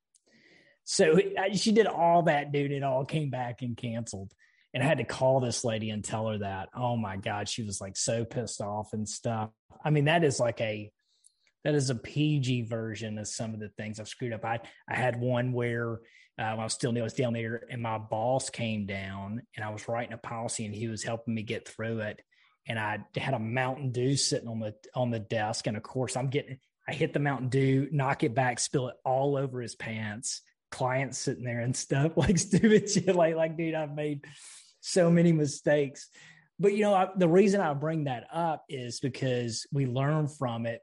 So 0.83 1.19
she 1.53 1.71
did 1.71 1.87
all 1.87 2.23
that, 2.23 2.51
dude. 2.51 2.71
It 2.71 2.83
all 2.83 3.05
came 3.05 3.29
back 3.31 3.61
and 3.61 3.75
canceled 3.75 4.31
and 4.75 4.83
I 4.83 4.87
had 4.87 4.97
to 4.97 5.05
call 5.05 5.39
this 5.39 5.63
lady 5.63 5.89
and 5.89 6.03
tell 6.03 6.27
her 6.27 6.39
that. 6.39 6.67
Oh 6.75 6.97
my 6.97 7.15
God, 7.15 7.47
she 7.47 7.63
was 7.63 7.79
like 7.79 7.95
so 7.95 8.25
pissed 8.25 8.59
off 8.59 8.91
and 8.91 9.07
stuff. 9.07 9.49
I 9.83 9.89
mean, 9.89 10.05
that 10.05 10.25
is 10.25 10.37
like 10.37 10.59
a 10.59 10.91
that 11.63 11.75
is 11.75 11.89
a 11.89 11.95
PG 11.95 12.63
version 12.63 13.17
of 13.17 13.27
some 13.29 13.53
of 13.53 13.61
the 13.61 13.69
things 13.69 13.99
I've 13.99 14.09
screwed 14.09 14.33
up. 14.33 14.43
I 14.43 14.59
I 14.87 14.95
had 14.95 15.17
one 15.17 15.53
where 15.53 15.93
uh, 16.37 16.51
when 16.51 16.59
I 16.59 16.63
was 16.65 16.73
still 16.73 16.91
new, 16.91 16.99
I 16.99 17.03
was 17.03 17.13
down 17.13 17.31
there, 17.31 17.63
and 17.71 17.81
my 17.81 17.97
boss 17.97 18.49
came 18.49 18.85
down, 18.85 19.41
and 19.55 19.63
I 19.63 19.69
was 19.69 19.87
writing 19.87 20.11
a 20.11 20.17
policy, 20.17 20.65
and 20.65 20.75
he 20.75 20.89
was 20.89 21.03
helping 21.03 21.33
me 21.33 21.43
get 21.43 21.65
through 21.65 22.01
it. 22.01 22.19
And 22.67 22.79
I 22.79 22.99
had 23.15 23.33
a 23.33 23.39
Mountain 23.39 23.91
Dew 23.91 24.15
sitting 24.15 24.47
on 24.47 24.59
the 24.59 24.73
on 24.95 25.11
the 25.11 25.19
desk, 25.19 25.67
and 25.67 25.77
of 25.77 25.83
course, 25.83 26.17
I'm 26.17 26.29
getting 26.29 26.57
I 26.87 26.93
hit 26.93 27.13
the 27.13 27.19
Mountain 27.19 27.49
Dew, 27.49 27.87
knock 27.91 28.23
it 28.23 28.35
back, 28.35 28.59
spill 28.59 28.89
it 28.89 28.95
all 29.03 29.37
over 29.37 29.61
his 29.61 29.75
pants. 29.75 30.41
Clients 30.71 31.17
sitting 31.17 31.43
there 31.43 31.61
and 31.61 31.75
stuff 31.75 32.13
like 32.17 32.37
stupid 32.37 32.89
shit. 32.89 33.15
Like 33.15 33.35
like 33.35 33.57
dude, 33.57 33.75
I've 33.75 33.95
made 33.95 34.25
so 34.81 35.09
many 35.09 35.31
mistakes. 35.31 36.09
But 36.59 36.73
you 36.73 36.81
know, 36.81 36.93
I, 36.93 37.09
the 37.15 37.27
reason 37.27 37.59
I 37.59 37.73
bring 37.73 38.05
that 38.05 38.27
up 38.31 38.63
is 38.69 38.99
because 38.99 39.67
we 39.71 39.85
learn 39.85 40.27
from 40.27 40.65
it. 40.65 40.81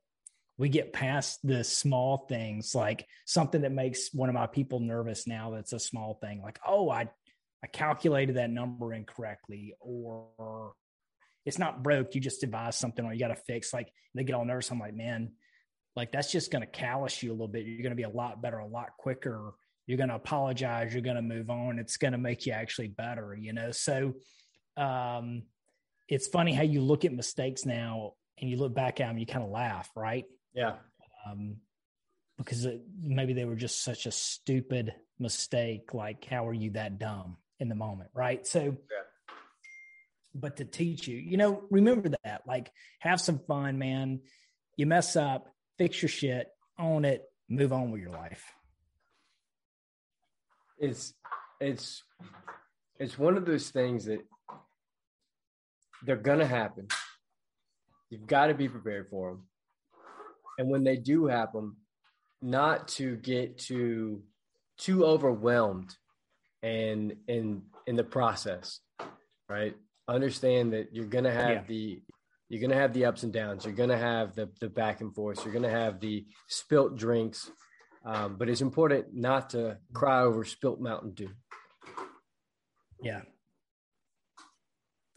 We 0.59 0.69
get 0.69 0.93
past 0.93 1.41
the 1.43 1.65
small 1.65 2.27
things, 2.29 2.75
like 2.75 3.07
something 3.25 3.63
that 3.63 3.73
makes 3.73 4.13
one 4.13 4.29
of 4.29 4.35
my 4.35 4.47
people 4.47 4.81
nervous 4.81 5.27
now. 5.27 5.51
That's 5.51 5.73
a 5.73 5.81
small 5.81 6.19
thing, 6.21 6.43
like 6.43 6.59
oh, 6.67 6.91
I 6.91 7.09
I 7.65 7.69
calculated 7.69 8.37
that 8.37 8.51
number 8.51 8.93
incorrectly, 8.93 9.75
or 9.81 10.73
it's 11.45 11.59
not 11.59 11.83
broke. 11.83 12.15
You 12.15 12.21
just 12.21 12.43
advise 12.43 12.79
something, 12.79 13.05
or 13.05 13.13
you 13.13 13.21
got 13.21 13.29
to 13.29 13.37
fix. 13.37 13.73
Like 13.73 13.93
they 14.15 14.25
get 14.25 14.35
all 14.35 14.45
nervous. 14.45 14.71
I'm 14.71 14.79
like, 14.79 14.95
man, 14.95 15.33
like 15.97 16.13
that's 16.13 16.31
just 16.31 16.51
going 16.51 16.63
to 16.63 16.71
callous 16.71 17.23
you 17.23 17.31
a 17.31 17.33
little 17.33 17.49
bit. 17.49 17.67
You're 17.67 17.83
going 17.83 17.91
to 17.91 17.97
be 17.97 18.03
a 18.03 18.09
lot 18.09 18.43
better, 18.43 18.59
a 18.59 18.67
lot 18.67 18.91
quicker 18.99 19.55
you're 19.87 19.97
going 19.97 20.09
to 20.09 20.15
apologize 20.15 20.93
you're 20.93 21.03
going 21.03 21.17
to 21.17 21.23
move 21.23 21.51
on 21.51 21.79
it's 21.79 21.97
going 21.97 22.13
to 22.13 22.19
make 22.19 22.47
you 22.47 22.53
actually 22.53 22.89
better 22.89 23.37
you 23.39 23.53
know 23.53 23.71
so 23.71 24.15
um 24.77 25.43
it's 26.09 26.27
funny 26.29 26.53
how 26.53 26.63
you 26.63 26.81
look 26.81 27.05
at 27.05 27.13
mistakes 27.13 27.65
now 27.65 28.13
and 28.39 28.51
you 28.51 28.57
look 28.57 28.75
back 28.75 29.01
at 29.01 29.09
them 29.09 29.19
you 29.19 29.27
kind 29.27 29.45
of 29.45 29.51
laugh 29.51 29.91
right 29.97 30.25
yeah 30.55 30.75
um 31.27 31.57
because 32.39 32.65
it, 32.65 32.81
maybe 33.01 33.35
they 33.35 33.45
were 33.45 33.57
just 33.57 33.83
such 33.83 34.07
a 34.07 34.13
stupid 34.13 34.95
mistake 35.19 35.95
like 35.95 36.25
how 36.25 36.47
are 36.47 36.55
you 36.55 36.71
that 36.71 36.99
dumb 36.99 37.37
in 37.61 37.69
the 37.69 37.75
moment 37.75 38.11
right 38.15 38.47
so 38.47 38.61
yeah. 38.61 39.03
But 40.35 40.57
to 40.57 40.65
teach 40.65 41.07
you 41.07 41.17
you 41.17 41.37
know 41.37 41.63
remember 41.71 42.11
that 42.25 42.43
like 42.47 42.71
have 43.01 43.21
some 43.21 43.39
fun 43.47 43.79
man 43.79 44.21
you 44.77 44.87
mess 44.87 45.17
up 45.17 45.49
fix 45.79 46.01
your 46.03 46.09
shit 46.09 46.49
own 46.79 47.05
it 47.05 47.23
move 47.49 47.73
on 47.73 47.91
with 47.91 48.01
your 48.01 48.11
life 48.11 48.45
it's 50.83 51.15
it's 51.61 52.03
it's 52.99 53.17
one 53.19 53.37
of 53.37 53.47
those 53.47 53.71
things 53.71 54.07
that 54.07 54.21
they're 56.05 56.17
gonna 56.17 56.47
happen. 56.47 56.89
You've 58.11 58.27
got 58.27 58.49
to 58.49 58.55
be 58.55 58.69
prepared 58.69 59.09
for 59.09 59.31
them, 59.31 59.47
and 60.59 60.69
when 60.69 60.85
they 60.85 60.97
do 60.97 61.27
happen, 61.27 61.77
not 62.43 62.89
to 62.89 63.17
get 63.17 63.59
too 63.59 64.23
too 64.77 65.05
overwhelmed 65.05 65.97
and 66.63 67.15
in 67.29 67.63
in 67.87 67.97
the 67.97 68.05
process, 68.05 68.81
right? 69.49 69.77
Understand 70.13 70.73
that 70.73 70.95
you're 70.95 71.07
gonna 71.07 71.33
have 71.33 71.51
yeah. 71.51 71.63
the 71.67 72.03
you're 72.49 72.61
gonna 72.61 72.81
have 72.81 72.93
the 72.93 73.07
ups 73.07 73.23
and 73.23 73.33
downs. 73.33 73.65
You're 73.65 73.75
gonna 73.75 73.97
have 73.97 74.35
the 74.35 74.51
the 74.61 74.69
back 74.69 75.01
and 75.01 75.15
forth. 75.15 75.45
You're 75.45 75.55
gonna 75.55 75.71
have 75.71 76.01
the 76.01 76.27
spilt 76.49 76.97
drinks 76.97 77.51
um, 78.05 78.37
but 78.37 78.49
it's 78.49 78.61
important 78.61 79.15
not 79.15 79.51
to 79.51 79.79
cry 79.93 80.23
over 80.23 80.45
spilt 80.45 80.81
Mountain 80.81 81.13
Dew. 81.13 81.31
Yeah. 83.03 83.23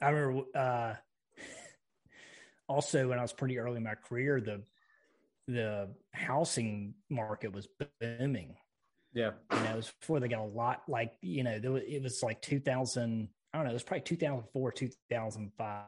I 0.02 0.10
remember 0.10 0.44
uh, 0.56 0.94
also 2.68 3.08
when 3.08 3.18
I 3.18 3.22
was 3.22 3.34
pretty 3.34 3.58
early 3.58 3.78
in 3.78 3.84
my 3.84 3.96
career, 3.96 4.40
the 4.40 4.64
the 5.48 5.90
housing 6.12 6.96
market 7.10 7.54
was 7.54 7.68
booming. 8.00 8.56
Yeah. 9.14 9.32
You 9.52 9.60
know, 9.60 9.72
it 9.72 9.76
was 9.76 9.94
before 10.00 10.20
they 10.20 10.28
got 10.28 10.42
a 10.42 10.44
lot 10.44 10.82
like, 10.88 11.14
you 11.22 11.44
know, 11.44 11.60
there 11.60 11.72
was, 11.72 11.84
it 11.88 12.02
was 12.02 12.22
like 12.24 12.42
2000, 12.42 13.30
I 13.56 13.60
don't 13.60 13.68
know, 13.68 13.72
it 13.72 13.76
was 13.76 13.84
probably 13.84 14.02
2004, 14.02 14.72
2005. 14.74 15.86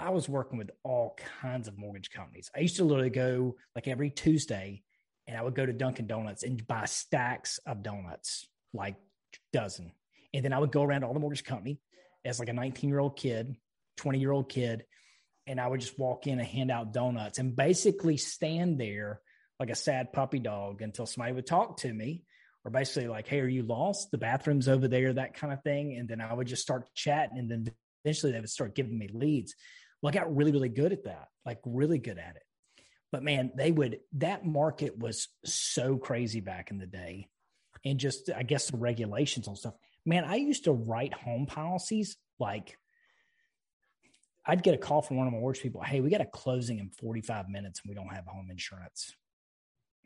I 0.00 0.10
was 0.10 0.28
working 0.28 0.58
with 0.58 0.72
all 0.82 1.16
kinds 1.40 1.68
of 1.68 1.78
mortgage 1.78 2.10
companies. 2.10 2.50
I 2.56 2.58
used 2.58 2.74
to 2.78 2.84
literally 2.84 3.08
go 3.08 3.54
like 3.76 3.86
every 3.86 4.10
Tuesday 4.10 4.82
and 5.28 5.36
I 5.38 5.42
would 5.42 5.54
go 5.54 5.64
to 5.64 5.72
Dunkin' 5.72 6.08
Donuts 6.08 6.42
and 6.42 6.66
buy 6.66 6.86
stacks 6.86 7.58
of 7.66 7.84
donuts, 7.84 8.48
like 8.74 8.96
dozen. 9.52 9.92
And 10.34 10.44
then 10.44 10.52
I 10.52 10.58
would 10.58 10.72
go 10.72 10.82
around 10.82 11.04
all 11.04 11.14
the 11.14 11.20
mortgage 11.20 11.44
company 11.44 11.78
as 12.24 12.40
like 12.40 12.48
a 12.48 12.52
19 12.52 12.90
year 12.90 12.98
old 12.98 13.16
kid, 13.16 13.54
20 13.98 14.18
year 14.18 14.32
old 14.32 14.48
kid, 14.48 14.84
and 15.46 15.60
I 15.60 15.68
would 15.68 15.80
just 15.80 16.00
walk 16.00 16.26
in 16.26 16.40
and 16.40 16.48
hand 16.48 16.72
out 16.72 16.92
donuts 16.92 17.38
and 17.38 17.54
basically 17.54 18.16
stand 18.16 18.80
there 18.80 19.20
like 19.60 19.70
a 19.70 19.76
sad 19.76 20.12
puppy 20.12 20.40
dog 20.40 20.82
until 20.82 21.06
somebody 21.06 21.32
would 21.32 21.46
talk 21.46 21.76
to 21.82 21.92
me 21.92 22.24
or 22.64 22.70
basically 22.70 23.08
like, 23.08 23.26
Hey, 23.26 23.40
are 23.40 23.48
you 23.48 23.62
lost? 23.62 24.10
The 24.10 24.18
bathroom's 24.18 24.68
over 24.68 24.88
there, 24.88 25.12
that 25.12 25.34
kind 25.34 25.52
of 25.52 25.62
thing. 25.62 25.96
And 25.96 26.08
then 26.08 26.20
I 26.20 26.32
would 26.32 26.46
just 26.46 26.62
start 26.62 26.86
chatting 26.94 27.38
and 27.38 27.50
then 27.50 27.72
eventually 28.04 28.32
they 28.32 28.40
would 28.40 28.50
start 28.50 28.74
giving 28.74 28.98
me 28.98 29.08
leads. 29.12 29.54
Well, 30.02 30.10
I 30.10 30.14
got 30.14 30.34
really, 30.34 30.52
really 30.52 30.68
good 30.68 30.92
at 30.92 31.04
that, 31.04 31.28
like 31.44 31.58
really 31.64 31.98
good 31.98 32.18
at 32.18 32.36
it. 32.36 32.42
But 33.12 33.22
man, 33.22 33.50
they 33.56 33.70
would, 33.70 33.98
that 34.14 34.44
market 34.44 34.98
was 34.98 35.28
so 35.44 35.96
crazy 35.96 36.40
back 36.40 36.70
in 36.70 36.78
the 36.78 36.86
day. 36.86 37.28
And 37.84 37.98
just, 37.98 38.30
I 38.34 38.42
guess, 38.42 38.70
the 38.70 38.76
regulations 38.76 39.48
and 39.48 39.56
stuff. 39.56 39.74
Man, 40.04 40.24
I 40.24 40.36
used 40.36 40.64
to 40.64 40.72
write 40.72 41.14
home 41.14 41.46
policies 41.46 42.16
like, 42.38 42.76
I'd 44.46 44.62
get 44.62 44.74
a 44.74 44.78
call 44.78 45.02
from 45.02 45.16
one 45.16 45.26
of 45.26 45.32
my 45.32 45.38
work 45.38 45.58
people. 45.58 45.82
Hey, 45.82 46.00
we 46.00 46.10
got 46.10 46.20
a 46.20 46.26
closing 46.26 46.78
in 46.78 46.90
45 46.90 47.48
minutes 47.48 47.80
and 47.82 47.88
we 47.88 47.94
don't 47.94 48.14
have 48.14 48.26
home 48.26 48.48
insurance. 48.50 49.14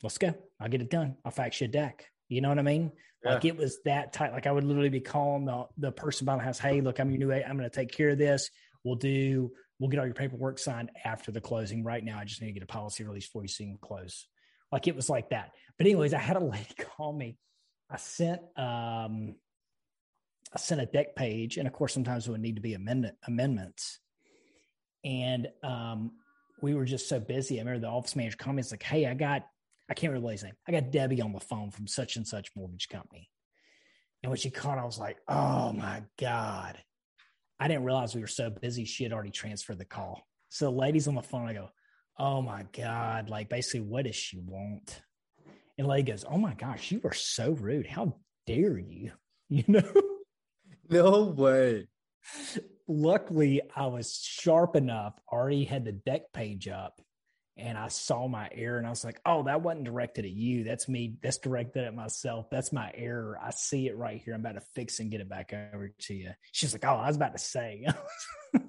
Let's 0.02 0.18
go. 0.18 0.34
I'll 0.60 0.68
get 0.68 0.82
it 0.82 0.90
done. 0.90 1.16
I'll 1.24 1.32
fax 1.32 1.60
you 1.60 1.66
a 1.66 1.68
deck. 1.68 2.06
You 2.28 2.40
know 2.40 2.48
what 2.48 2.58
I 2.58 2.62
mean? 2.62 2.92
Yeah. 3.24 3.34
Like 3.34 3.44
it 3.44 3.56
was 3.56 3.78
that 3.84 4.12
tight. 4.12 4.32
Like 4.32 4.46
I 4.46 4.52
would 4.52 4.64
literally 4.64 4.88
be 4.88 5.00
calling 5.00 5.44
the, 5.44 5.66
the 5.78 5.92
person 5.92 6.24
behind 6.24 6.40
the 6.40 6.44
house. 6.44 6.58
Hey, 6.58 6.80
look, 6.80 6.98
I'm 6.98 7.10
your 7.10 7.18
new. 7.18 7.32
I'm 7.32 7.56
going 7.56 7.68
to 7.68 7.74
take 7.74 7.92
care 7.92 8.10
of 8.10 8.18
this. 8.18 8.50
We'll 8.84 8.96
do 8.96 9.52
We'll 9.78 9.90
get 9.90 9.98
all 9.98 10.06
your 10.06 10.14
paperwork 10.14 10.58
signed 10.58 10.90
after 11.04 11.32
the 11.32 11.40
closing. 11.40 11.82
Right 11.82 12.04
now, 12.04 12.18
I 12.18 12.24
just 12.24 12.40
need 12.40 12.48
to 12.48 12.52
get 12.52 12.62
a 12.62 12.66
policy 12.66 13.04
release 13.04 13.26
for 13.26 13.42
you 13.42 13.48
so 13.48 13.64
you 13.64 13.70
can 13.70 13.78
close. 13.78 14.26
Like 14.70 14.86
it 14.86 14.94
was 14.94 15.10
like 15.10 15.30
that. 15.30 15.50
But 15.76 15.86
anyways, 15.86 16.14
I 16.14 16.18
had 16.18 16.36
a 16.36 16.40
lady 16.44 16.74
call 16.96 17.12
me. 17.12 17.36
I 17.90 17.96
sent 17.96 18.40
um 18.56 19.34
I 20.52 20.58
sent 20.58 20.80
a 20.80 20.86
deck 20.86 21.16
page, 21.16 21.56
and 21.56 21.66
of 21.66 21.72
course, 21.72 21.92
sometimes 21.92 22.28
it 22.28 22.30
would 22.30 22.40
need 22.40 22.56
to 22.56 22.62
be 22.62 22.74
amendment 22.74 23.16
amendments. 23.26 23.98
And 25.04 25.48
um, 25.62 26.12
we 26.62 26.74
were 26.74 26.84
just 26.84 27.08
so 27.08 27.18
busy. 27.18 27.56
I 27.56 27.62
remember 27.62 27.80
the 27.80 27.92
office 27.92 28.14
manager 28.14 28.36
called 28.36 28.56
me. 28.56 28.60
It's 28.60 28.70
like, 28.70 28.82
"Hey, 28.82 29.06
I 29.06 29.14
got 29.14 29.42
I 29.88 29.94
can't 29.94 30.12
remember 30.12 30.32
his 30.32 30.42
name. 30.44 30.54
I 30.66 30.72
got 30.72 30.90
Debbie 30.90 31.20
on 31.20 31.32
the 31.32 31.40
phone 31.40 31.70
from 31.70 31.86
such 31.86 32.16
and 32.16 32.26
such 32.26 32.50
mortgage 32.56 32.88
company." 32.88 33.28
And 34.22 34.30
when 34.30 34.38
she 34.38 34.50
called, 34.50 34.78
I 34.78 34.84
was 34.84 34.98
like, 34.98 35.18
"Oh 35.28 35.72
my 35.72 36.02
god!" 36.18 36.78
I 37.60 37.68
didn't 37.68 37.84
realize 37.84 38.14
we 38.14 38.20
were 38.20 38.26
so 38.26 38.50
busy. 38.50 38.84
She 38.84 39.04
had 39.04 39.12
already 39.12 39.30
transferred 39.30 39.78
the 39.78 39.84
call. 39.84 40.26
So, 40.48 40.70
ladies 40.70 41.08
on 41.08 41.14
the 41.14 41.22
phone, 41.22 41.48
I 41.48 41.52
go, 41.52 41.70
Oh 42.18 42.42
my 42.42 42.64
God. 42.72 43.28
Like, 43.28 43.48
basically, 43.48 43.80
what 43.80 44.04
does 44.04 44.16
she 44.16 44.38
want? 44.38 45.02
And 45.78 45.86
lady 45.86 46.12
goes, 46.12 46.24
Oh 46.28 46.38
my 46.38 46.54
gosh, 46.54 46.90
you 46.90 47.00
are 47.04 47.12
so 47.12 47.52
rude. 47.52 47.86
How 47.86 48.16
dare 48.46 48.78
you? 48.78 49.12
You 49.50 49.62
know? 49.68 49.92
No 50.88 51.24
way. 51.24 51.86
Luckily, 52.88 53.60
I 53.76 53.86
was 53.86 54.18
sharp 54.20 54.74
enough, 54.74 55.12
already 55.30 55.64
had 55.64 55.84
the 55.84 55.92
deck 55.92 56.32
page 56.32 56.66
up. 56.66 57.00
And 57.56 57.78
I 57.78 57.88
saw 57.88 58.26
my 58.26 58.48
error 58.52 58.78
and 58.78 58.86
I 58.86 58.90
was 58.90 59.04
like, 59.04 59.20
oh, 59.24 59.44
that 59.44 59.62
wasn't 59.62 59.84
directed 59.84 60.24
at 60.24 60.32
you. 60.32 60.64
That's 60.64 60.88
me. 60.88 61.14
That's 61.22 61.38
directed 61.38 61.84
at 61.84 61.94
myself. 61.94 62.50
That's 62.50 62.72
my 62.72 62.90
error. 62.94 63.38
I 63.40 63.50
see 63.50 63.86
it 63.86 63.96
right 63.96 64.20
here. 64.20 64.34
I'm 64.34 64.40
about 64.40 64.54
to 64.54 64.66
fix 64.74 64.98
and 64.98 65.10
get 65.10 65.20
it 65.20 65.28
back 65.28 65.52
over 65.72 65.92
to 65.96 66.14
you. 66.14 66.30
She's 66.50 66.72
like, 66.72 66.84
oh, 66.84 66.96
I 66.96 67.06
was 67.06 67.16
about 67.16 67.32
to 67.32 67.38
say. 67.38 67.86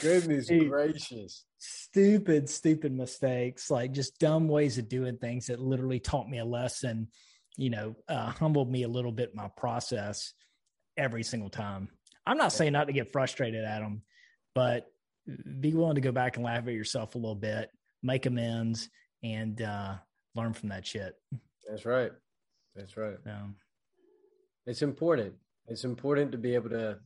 Goodness 0.00 0.46
Dude, 0.46 0.70
gracious. 0.70 1.44
Stupid, 1.58 2.48
stupid 2.48 2.92
mistakes, 2.92 3.70
like 3.70 3.92
just 3.92 4.18
dumb 4.18 4.48
ways 4.48 4.78
of 4.78 4.88
doing 4.88 5.18
things 5.18 5.46
that 5.46 5.60
literally 5.60 6.00
taught 6.00 6.28
me 6.28 6.38
a 6.38 6.44
lesson, 6.44 7.08
you 7.56 7.70
know, 7.70 7.96
uh, 8.08 8.30
humbled 8.30 8.70
me 8.70 8.82
a 8.82 8.88
little 8.88 9.12
bit 9.12 9.30
in 9.30 9.36
my 9.36 9.48
process 9.56 10.32
every 10.96 11.22
single 11.22 11.50
time. 11.50 11.88
I'm 12.26 12.38
not 12.38 12.52
saying 12.52 12.72
not 12.72 12.86
to 12.86 12.92
get 12.92 13.12
frustrated 13.12 13.64
at 13.64 13.80
them, 13.80 14.02
but 14.54 14.86
be 15.60 15.74
willing 15.74 15.96
to 15.96 16.00
go 16.00 16.12
back 16.12 16.36
and 16.36 16.44
laugh 16.44 16.66
at 16.66 16.74
yourself 16.74 17.14
a 17.14 17.18
little 17.18 17.34
bit, 17.34 17.70
make 18.02 18.26
amends, 18.26 18.88
and 19.22 19.60
uh, 19.60 19.94
learn 20.34 20.52
from 20.52 20.70
that 20.70 20.86
shit. 20.86 21.14
That's 21.68 21.84
right. 21.84 22.12
That's 22.74 22.96
right. 22.96 23.16
Um, 23.26 23.56
it's 24.66 24.82
important. 24.82 25.34
It's 25.66 25.84
important 25.84 26.32
to 26.32 26.38
be 26.38 26.54
able 26.54 26.70
to 26.70 26.98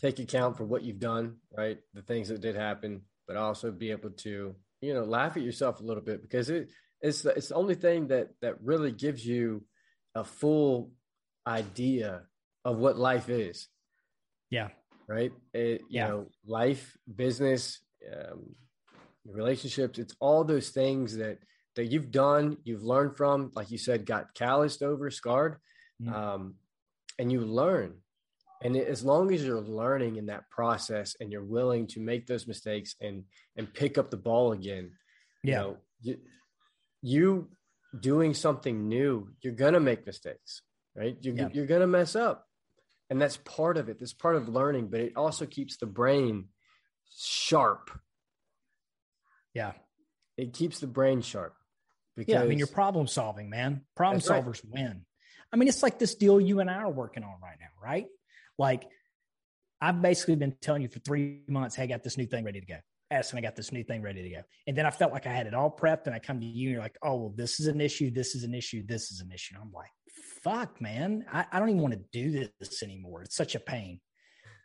take 0.00 0.18
account 0.18 0.56
for 0.56 0.64
what 0.64 0.82
you've 0.82 0.98
done, 0.98 1.36
right? 1.56 1.78
The 1.94 2.02
things 2.02 2.28
that 2.28 2.40
did 2.40 2.56
happen, 2.56 3.02
but 3.26 3.36
also 3.36 3.70
be 3.70 3.90
able 3.90 4.10
to, 4.10 4.54
you 4.80 4.94
know, 4.94 5.04
laugh 5.04 5.36
at 5.36 5.42
yourself 5.42 5.80
a 5.80 5.84
little 5.84 6.02
bit 6.02 6.22
because 6.22 6.50
it 6.50 6.70
it's 7.00 7.22
the, 7.22 7.30
it's 7.30 7.48
the 7.48 7.54
only 7.54 7.74
thing 7.74 8.08
that 8.08 8.28
that 8.42 8.62
really 8.62 8.92
gives 8.92 9.24
you 9.24 9.64
a 10.14 10.24
full 10.24 10.92
idea 11.46 12.22
of 12.64 12.78
what 12.78 12.98
life 12.98 13.28
is. 13.28 13.68
Yeah. 14.50 14.68
Right. 15.08 15.32
It, 15.54 15.82
you 15.82 15.86
yeah. 15.90 16.08
know, 16.08 16.26
life, 16.46 16.96
business, 17.14 17.80
um, 18.12 18.54
relationships. 19.24 19.98
It's 19.98 20.16
all 20.20 20.44
those 20.44 20.70
things 20.70 21.16
that 21.16 21.38
that 21.76 21.86
you've 21.86 22.10
done, 22.10 22.56
you've 22.64 22.82
learned 22.82 23.16
from, 23.16 23.52
like 23.54 23.70
you 23.70 23.76
said, 23.76 24.06
got 24.06 24.34
calloused 24.34 24.82
over, 24.82 25.10
scarred, 25.10 25.58
mm. 26.02 26.10
um, 26.10 26.54
and 27.18 27.30
you 27.30 27.40
learn 27.40 27.96
and 28.62 28.76
as 28.76 29.04
long 29.04 29.32
as 29.32 29.44
you're 29.44 29.60
learning 29.60 30.16
in 30.16 30.26
that 30.26 30.48
process 30.50 31.16
and 31.20 31.30
you're 31.30 31.44
willing 31.44 31.86
to 31.86 32.00
make 32.00 32.26
those 32.26 32.46
mistakes 32.46 32.94
and 33.00 33.24
and 33.56 33.72
pick 33.72 33.98
up 33.98 34.10
the 34.10 34.16
ball 34.16 34.52
again 34.52 34.92
yeah 35.42 35.50
you, 35.50 35.56
know, 35.60 35.76
you, 36.02 36.18
you 37.02 37.48
doing 38.00 38.34
something 38.34 38.88
new 38.88 39.28
you're 39.42 39.52
gonna 39.54 39.80
make 39.80 40.06
mistakes 40.06 40.62
right 40.94 41.16
you're, 41.20 41.34
yeah. 41.34 41.48
you're 41.52 41.66
gonna 41.66 41.86
mess 41.86 42.16
up 42.16 42.45
and 43.10 43.20
that's 43.20 43.36
part 43.38 43.76
of 43.76 43.88
it 43.88 43.98
that's 43.98 44.12
part 44.12 44.36
of 44.36 44.48
learning 44.48 44.88
but 44.88 45.00
it 45.00 45.12
also 45.16 45.46
keeps 45.46 45.76
the 45.76 45.86
brain 45.86 46.46
sharp 47.16 47.90
yeah 49.54 49.72
it 50.36 50.52
keeps 50.52 50.80
the 50.80 50.86
brain 50.86 51.20
sharp 51.20 51.54
because 52.16 52.32
yeah 52.32 52.42
i 52.42 52.46
mean 52.46 52.58
you're 52.58 52.66
problem 52.66 53.06
solving 53.06 53.48
man 53.48 53.82
problem 53.96 54.20
solvers 54.20 54.62
right. 54.64 54.72
win 54.72 55.04
i 55.52 55.56
mean 55.56 55.68
it's 55.68 55.82
like 55.82 55.98
this 55.98 56.14
deal 56.14 56.40
you 56.40 56.60
and 56.60 56.70
i 56.70 56.74
are 56.74 56.90
working 56.90 57.22
on 57.22 57.34
right 57.42 57.58
now 57.60 57.68
right 57.82 58.06
like 58.58 58.86
I've 59.80 60.00
basically 60.00 60.36
been 60.36 60.56
telling 60.60 60.82
you 60.82 60.88
for 60.88 61.00
three 61.00 61.42
months, 61.48 61.76
hey, 61.76 61.84
I 61.84 61.86
got 61.86 62.02
this 62.02 62.16
new 62.16 62.26
thing 62.26 62.44
ready 62.44 62.60
to 62.60 62.66
go. 62.66 62.78
Addison, 63.10 63.38
I 63.38 63.42
got 63.42 63.54
this 63.54 63.70
new 63.72 63.84
thing 63.84 64.02
ready 64.02 64.22
to 64.22 64.30
go. 64.30 64.42
And 64.66 64.76
then 64.76 64.86
I 64.86 64.90
felt 64.90 65.12
like 65.12 65.26
I 65.26 65.32
had 65.32 65.46
it 65.46 65.54
all 65.54 65.70
prepped 65.70 66.06
and 66.06 66.14
I 66.14 66.18
come 66.18 66.40
to 66.40 66.46
you 66.46 66.68
and 66.68 66.74
you're 66.74 66.82
like, 66.82 66.96
oh, 67.02 67.16
well, 67.16 67.34
this 67.36 67.60
is 67.60 67.66
an 67.66 67.80
issue. 67.80 68.10
This 68.10 68.34
is 68.34 68.42
an 68.42 68.54
issue. 68.54 68.82
This 68.84 69.12
is 69.12 69.20
an 69.20 69.30
issue. 69.30 69.54
And 69.54 69.62
I'm 69.62 69.72
like, 69.72 69.90
fuck, 70.46 70.80
man, 70.80 71.24
I, 71.32 71.44
I 71.50 71.58
don't 71.58 71.70
even 71.70 71.82
want 71.82 71.94
to 71.94 72.00
do 72.12 72.48
this 72.60 72.82
anymore. 72.84 73.22
It's 73.22 73.34
such 73.34 73.56
a 73.56 73.60
pain. 73.60 74.00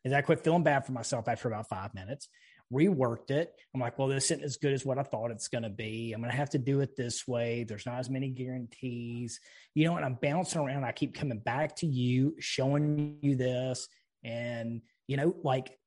And 0.06 0.16
I 0.16 0.22
quit 0.22 0.44
feeling 0.44 0.62
bad 0.62 0.86
for 0.86 0.92
myself 0.92 1.28
after 1.28 1.48
about 1.48 1.70
five 1.70 1.96
minutes, 1.96 2.30
reworked 2.72 3.32
it. 3.32 3.52
I'm 3.74 3.82
like, 3.82 3.98
well, 3.98 4.08
this 4.08 4.26
isn't 4.26 4.44
as 4.44 4.58
good 4.58 4.74
as 4.74 4.86
what 4.86 5.00
I 5.00 5.04
thought 5.04 5.32
it's 5.32 5.48
going 5.48 5.64
to 5.64 5.70
be. 5.70 6.14
I'm 6.14 6.22
going 6.22 6.32
to 6.32 6.38
have 6.38 6.52
to 6.52 6.60
do 6.60 6.82
it 6.82 6.96
this 6.96 7.28
way. 7.28 7.64
There's 7.64 7.88
not 7.88 7.98
as 7.98 8.12
many 8.12 8.30
guarantees. 8.30 9.40
You 9.74 9.86
know, 9.86 9.96
and 9.96 10.06
I'm 10.06 10.20
bouncing 10.22 10.62
around. 10.62 10.84
I 10.84 10.92
keep 10.92 11.16
coming 11.16 11.40
back 11.40 11.76
to 11.78 11.88
you, 11.88 12.36
showing 12.40 13.18
you 13.22 13.36
this 13.36 13.88
and, 14.24 14.82
you 15.08 15.18
know, 15.18 15.36
like, 15.44 15.80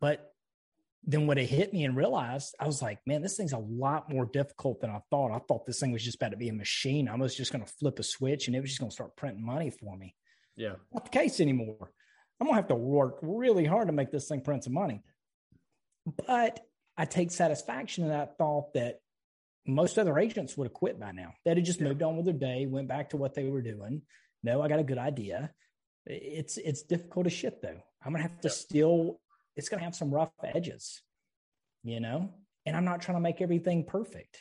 but 0.00 0.33
then 1.06 1.26
when 1.26 1.38
it 1.38 1.46
hit 1.46 1.72
me 1.72 1.84
and 1.84 1.96
realized, 1.96 2.54
I 2.58 2.66
was 2.66 2.80
like, 2.80 2.98
man, 3.06 3.20
this 3.20 3.36
thing's 3.36 3.52
a 3.52 3.58
lot 3.58 4.10
more 4.10 4.26
difficult 4.26 4.80
than 4.80 4.90
I 4.90 5.00
thought. 5.10 5.34
I 5.34 5.38
thought 5.38 5.66
this 5.66 5.80
thing 5.80 5.92
was 5.92 6.04
just 6.04 6.16
about 6.16 6.30
to 6.30 6.36
be 6.36 6.48
a 6.48 6.54
machine. 6.54 7.08
I 7.08 7.16
was 7.16 7.36
just 7.36 7.52
going 7.52 7.64
to 7.64 7.72
flip 7.78 7.98
a 7.98 8.02
switch 8.02 8.46
and 8.46 8.56
it 8.56 8.60
was 8.60 8.70
just 8.70 8.80
going 8.80 8.90
to 8.90 8.94
start 8.94 9.16
printing 9.16 9.44
money 9.44 9.70
for 9.70 9.96
me. 9.96 10.14
Yeah. 10.56 10.74
Not 10.92 11.04
the 11.04 11.10
case 11.10 11.40
anymore. 11.40 11.92
I'm 12.40 12.46
going 12.46 12.52
to 12.52 12.60
have 12.62 12.68
to 12.68 12.74
work 12.74 13.18
really 13.22 13.64
hard 13.64 13.88
to 13.88 13.92
make 13.92 14.10
this 14.10 14.28
thing 14.28 14.40
print 14.40 14.64
some 14.64 14.72
money. 14.72 15.02
But 16.26 16.60
I 16.96 17.04
take 17.04 17.30
satisfaction 17.30 18.04
in 18.04 18.10
that 18.10 18.38
thought 18.38 18.72
that 18.74 19.00
most 19.66 19.98
other 19.98 20.18
agents 20.18 20.56
would 20.56 20.66
have 20.66 20.74
quit 20.74 21.00
by 21.00 21.12
now. 21.12 21.32
They'd 21.44 21.56
have 21.56 21.66
just 21.66 21.80
yeah. 21.80 21.88
moved 21.88 22.02
on 22.02 22.16
with 22.16 22.26
their 22.26 22.34
day, 22.34 22.66
went 22.66 22.88
back 22.88 23.10
to 23.10 23.16
what 23.16 23.34
they 23.34 23.44
were 23.44 23.62
doing. 23.62 24.02
No, 24.42 24.62
I 24.62 24.68
got 24.68 24.78
a 24.78 24.84
good 24.84 24.98
idea. 24.98 25.50
It's 26.06 26.58
it's 26.58 26.82
difficult 26.82 27.26
as 27.26 27.32
shit 27.32 27.62
though. 27.62 27.80
I'm 28.04 28.12
gonna 28.12 28.22
have 28.22 28.40
to 28.42 28.50
still. 28.50 29.20
It's 29.56 29.68
gonna 29.68 29.82
have 29.84 29.94
some 29.94 30.12
rough 30.12 30.32
edges, 30.42 31.02
you 31.82 32.00
know. 32.00 32.30
And 32.66 32.76
I'm 32.76 32.84
not 32.84 33.02
trying 33.02 33.16
to 33.16 33.22
make 33.22 33.40
everything 33.40 33.84
perfect. 33.84 34.40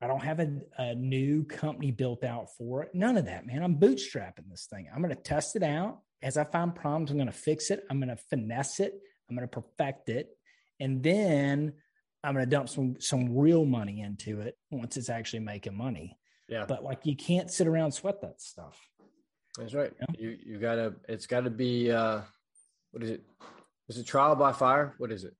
I 0.00 0.06
don't 0.06 0.22
have 0.22 0.40
a, 0.40 0.60
a 0.76 0.94
new 0.94 1.44
company 1.44 1.90
built 1.90 2.22
out 2.22 2.48
for 2.56 2.82
it. 2.82 2.94
None 2.94 3.16
of 3.16 3.24
that, 3.24 3.46
man. 3.46 3.62
I'm 3.62 3.76
bootstrapping 3.76 4.48
this 4.48 4.68
thing. 4.70 4.88
I'm 4.94 5.02
going 5.02 5.14
to 5.14 5.20
test 5.20 5.56
it 5.56 5.62
out. 5.62 6.00
As 6.22 6.36
I 6.36 6.44
find 6.44 6.74
problems, 6.74 7.10
I'm 7.10 7.16
going 7.16 7.26
to 7.26 7.32
fix 7.32 7.70
it. 7.70 7.84
I'm 7.90 7.98
going 7.98 8.10
to 8.10 8.16
finesse 8.16 8.80
it. 8.80 8.94
I'm 9.28 9.36
going 9.36 9.48
to 9.48 9.60
perfect 9.60 10.08
it. 10.08 10.28
And 10.80 11.02
then 11.02 11.72
I'm 12.22 12.34
going 12.34 12.44
to 12.44 12.50
dump 12.50 12.68
some 12.68 13.00
some 13.00 13.36
real 13.36 13.64
money 13.64 14.00
into 14.00 14.40
it 14.40 14.56
once 14.70 14.96
it's 14.96 15.08
actually 15.08 15.40
making 15.40 15.76
money. 15.76 16.16
Yeah. 16.48 16.64
But 16.66 16.84
like 16.84 17.00
you 17.04 17.16
can't 17.16 17.50
sit 17.50 17.66
around 17.66 17.92
sweat 17.92 18.20
that 18.22 18.40
stuff. 18.40 18.78
That's 19.58 19.74
right. 19.74 19.92
Yeah. 19.98 20.06
You 20.18 20.36
you 20.44 20.58
gotta. 20.58 20.94
It's 21.08 21.26
got 21.26 21.44
to 21.44 21.50
be. 21.50 21.90
uh 21.90 22.20
What 22.92 23.02
is 23.02 23.10
it? 23.10 23.22
Is 23.88 23.98
it 23.98 24.06
trial 24.06 24.36
by 24.36 24.52
fire? 24.52 24.94
What 24.98 25.12
is 25.12 25.24
it? 25.24 25.34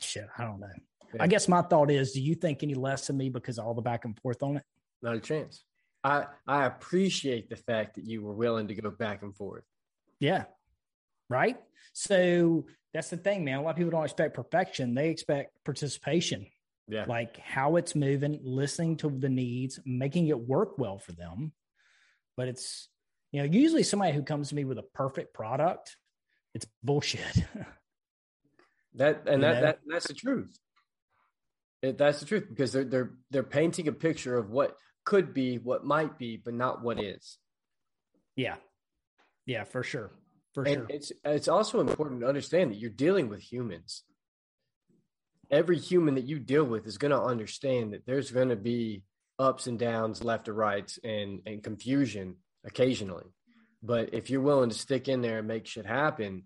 Shit, 0.00 0.26
I 0.38 0.44
don't 0.44 0.60
know. 0.60 0.66
Yeah. 1.14 1.22
I 1.22 1.26
guess 1.26 1.48
my 1.48 1.62
thought 1.62 1.90
is, 1.90 2.12
do 2.12 2.20
you 2.20 2.34
think 2.34 2.62
any 2.62 2.74
less 2.74 3.08
of 3.08 3.16
me 3.16 3.30
because 3.30 3.58
of 3.58 3.66
all 3.66 3.74
the 3.74 3.82
back 3.82 4.04
and 4.04 4.18
forth 4.20 4.42
on 4.42 4.56
it? 4.56 4.62
Not 5.02 5.16
a 5.16 5.20
chance. 5.20 5.62
I 6.02 6.26
I 6.46 6.66
appreciate 6.66 7.48
the 7.48 7.56
fact 7.56 7.96
that 7.96 8.04
you 8.04 8.22
were 8.22 8.34
willing 8.34 8.68
to 8.68 8.74
go 8.74 8.90
back 8.90 9.22
and 9.22 9.34
forth. 9.34 9.64
Yeah. 10.20 10.44
Right. 11.30 11.56
So 11.92 12.66
that's 12.92 13.10
the 13.10 13.16
thing, 13.16 13.44
man. 13.44 13.58
A 13.58 13.62
lot 13.62 13.70
of 13.70 13.76
people 13.76 13.92
don't 13.92 14.04
expect 14.04 14.34
perfection; 14.34 14.94
they 14.94 15.10
expect 15.10 15.64
participation. 15.64 16.46
Yeah. 16.88 17.06
Like 17.08 17.38
how 17.38 17.76
it's 17.76 17.94
moving, 17.94 18.40
listening 18.42 18.96
to 18.98 19.08
the 19.08 19.30
needs, 19.30 19.80
making 19.86 20.28
it 20.28 20.38
work 20.38 20.76
well 20.78 20.98
for 20.98 21.12
them 21.12 21.52
but 22.36 22.48
it's 22.48 22.88
you 23.32 23.40
know 23.40 23.48
usually 23.50 23.82
somebody 23.82 24.12
who 24.12 24.22
comes 24.22 24.48
to 24.48 24.54
me 24.54 24.64
with 24.64 24.78
a 24.78 24.82
perfect 24.82 25.34
product 25.34 25.96
it's 26.54 26.66
bullshit. 26.82 27.44
That 28.96 29.26
and 29.26 29.42
that, 29.42 29.60
that 29.60 29.78
that's 29.86 30.06
the 30.06 30.14
truth. 30.14 30.56
It, 31.82 31.98
that's 31.98 32.20
the 32.20 32.26
truth 32.26 32.46
because 32.48 32.72
they're 32.72 32.84
they're 32.84 33.10
they're 33.30 33.42
painting 33.42 33.88
a 33.88 33.92
picture 33.92 34.36
of 34.36 34.50
what 34.50 34.76
could 35.04 35.34
be 35.34 35.58
what 35.58 35.84
might 35.84 36.16
be 36.16 36.36
but 36.36 36.54
not 36.54 36.82
what 36.82 37.02
is. 37.02 37.38
Yeah. 38.36 38.56
Yeah 39.46 39.64
for 39.64 39.82
sure. 39.82 40.12
For 40.54 40.62
and 40.62 40.74
sure. 40.74 40.86
it's 40.88 41.12
it's 41.24 41.48
also 41.48 41.80
important 41.80 42.20
to 42.20 42.28
understand 42.28 42.70
that 42.70 42.78
you're 42.78 42.90
dealing 42.90 43.28
with 43.28 43.40
humans. 43.40 44.04
Every 45.50 45.76
human 45.76 46.14
that 46.14 46.24
you 46.24 46.38
deal 46.38 46.64
with 46.64 46.86
is 46.86 46.96
going 46.96 47.10
to 47.10 47.20
understand 47.20 47.92
that 47.92 48.06
there's 48.06 48.30
going 48.30 48.48
to 48.48 48.56
be 48.56 49.02
ups 49.38 49.66
and 49.66 49.78
downs, 49.78 50.22
left 50.22 50.48
or 50.48 50.54
rights, 50.54 50.98
and 51.02 51.40
and 51.46 51.62
confusion 51.62 52.36
occasionally. 52.64 53.26
But 53.84 54.14
if 54.14 54.30
you're 54.30 54.40
willing 54.40 54.70
to 54.70 54.78
stick 54.78 55.08
in 55.08 55.20
there 55.20 55.38
and 55.38 55.46
make 55.46 55.66
shit 55.66 55.84
happen, 55.84 56.44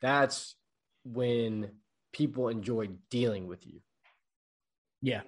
that's 0.00 0.56
when 1.04 1.70
people 2.14 2.48
enjoy 2.48 2.88
dealing 3.10 3.46
with 3.46 3.66
you. 3.66 3.80
Yeah. 5.02 5.20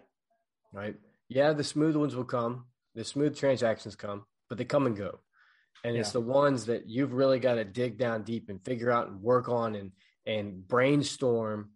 Right. 0.72 0.96
Yeah, 1.28 1.52
the 1.52 1.62
smooth 1.62 1.96
ones 1.96 2.16
will 2.16 2.24
come. 2.24 2.64
The 2.94 3.04
smooth 3.04 3.36
transactions 3.36 3.94
come, 3.94 4.24
but 4.48 4.56
they 4.56 4.64
come 4.64 4.86
and 4.86 4.96
go. 4.96 5.20
And 5.84 5.94
yeah. 5.94 6.00
it's 6.00 6.12
the 6.12 6.20
ones 6.20 6.66
that 6.66 6.88
you've 6.88 7.12
really 7.12 7.38
got 7.38 7.54
to 7.54 7.64
dig 7.64 7.98
down 7.98 8.22
deep 8.22 8.48
and 8.48 8.64
figure 8.64 8.90
out 8.90 9.08
and 9.08 9.22
work 9.22 9.48
on 9.48 9.74
and 9.74 9.92
and 10.26 10.66
brainstorm 10.66 11.70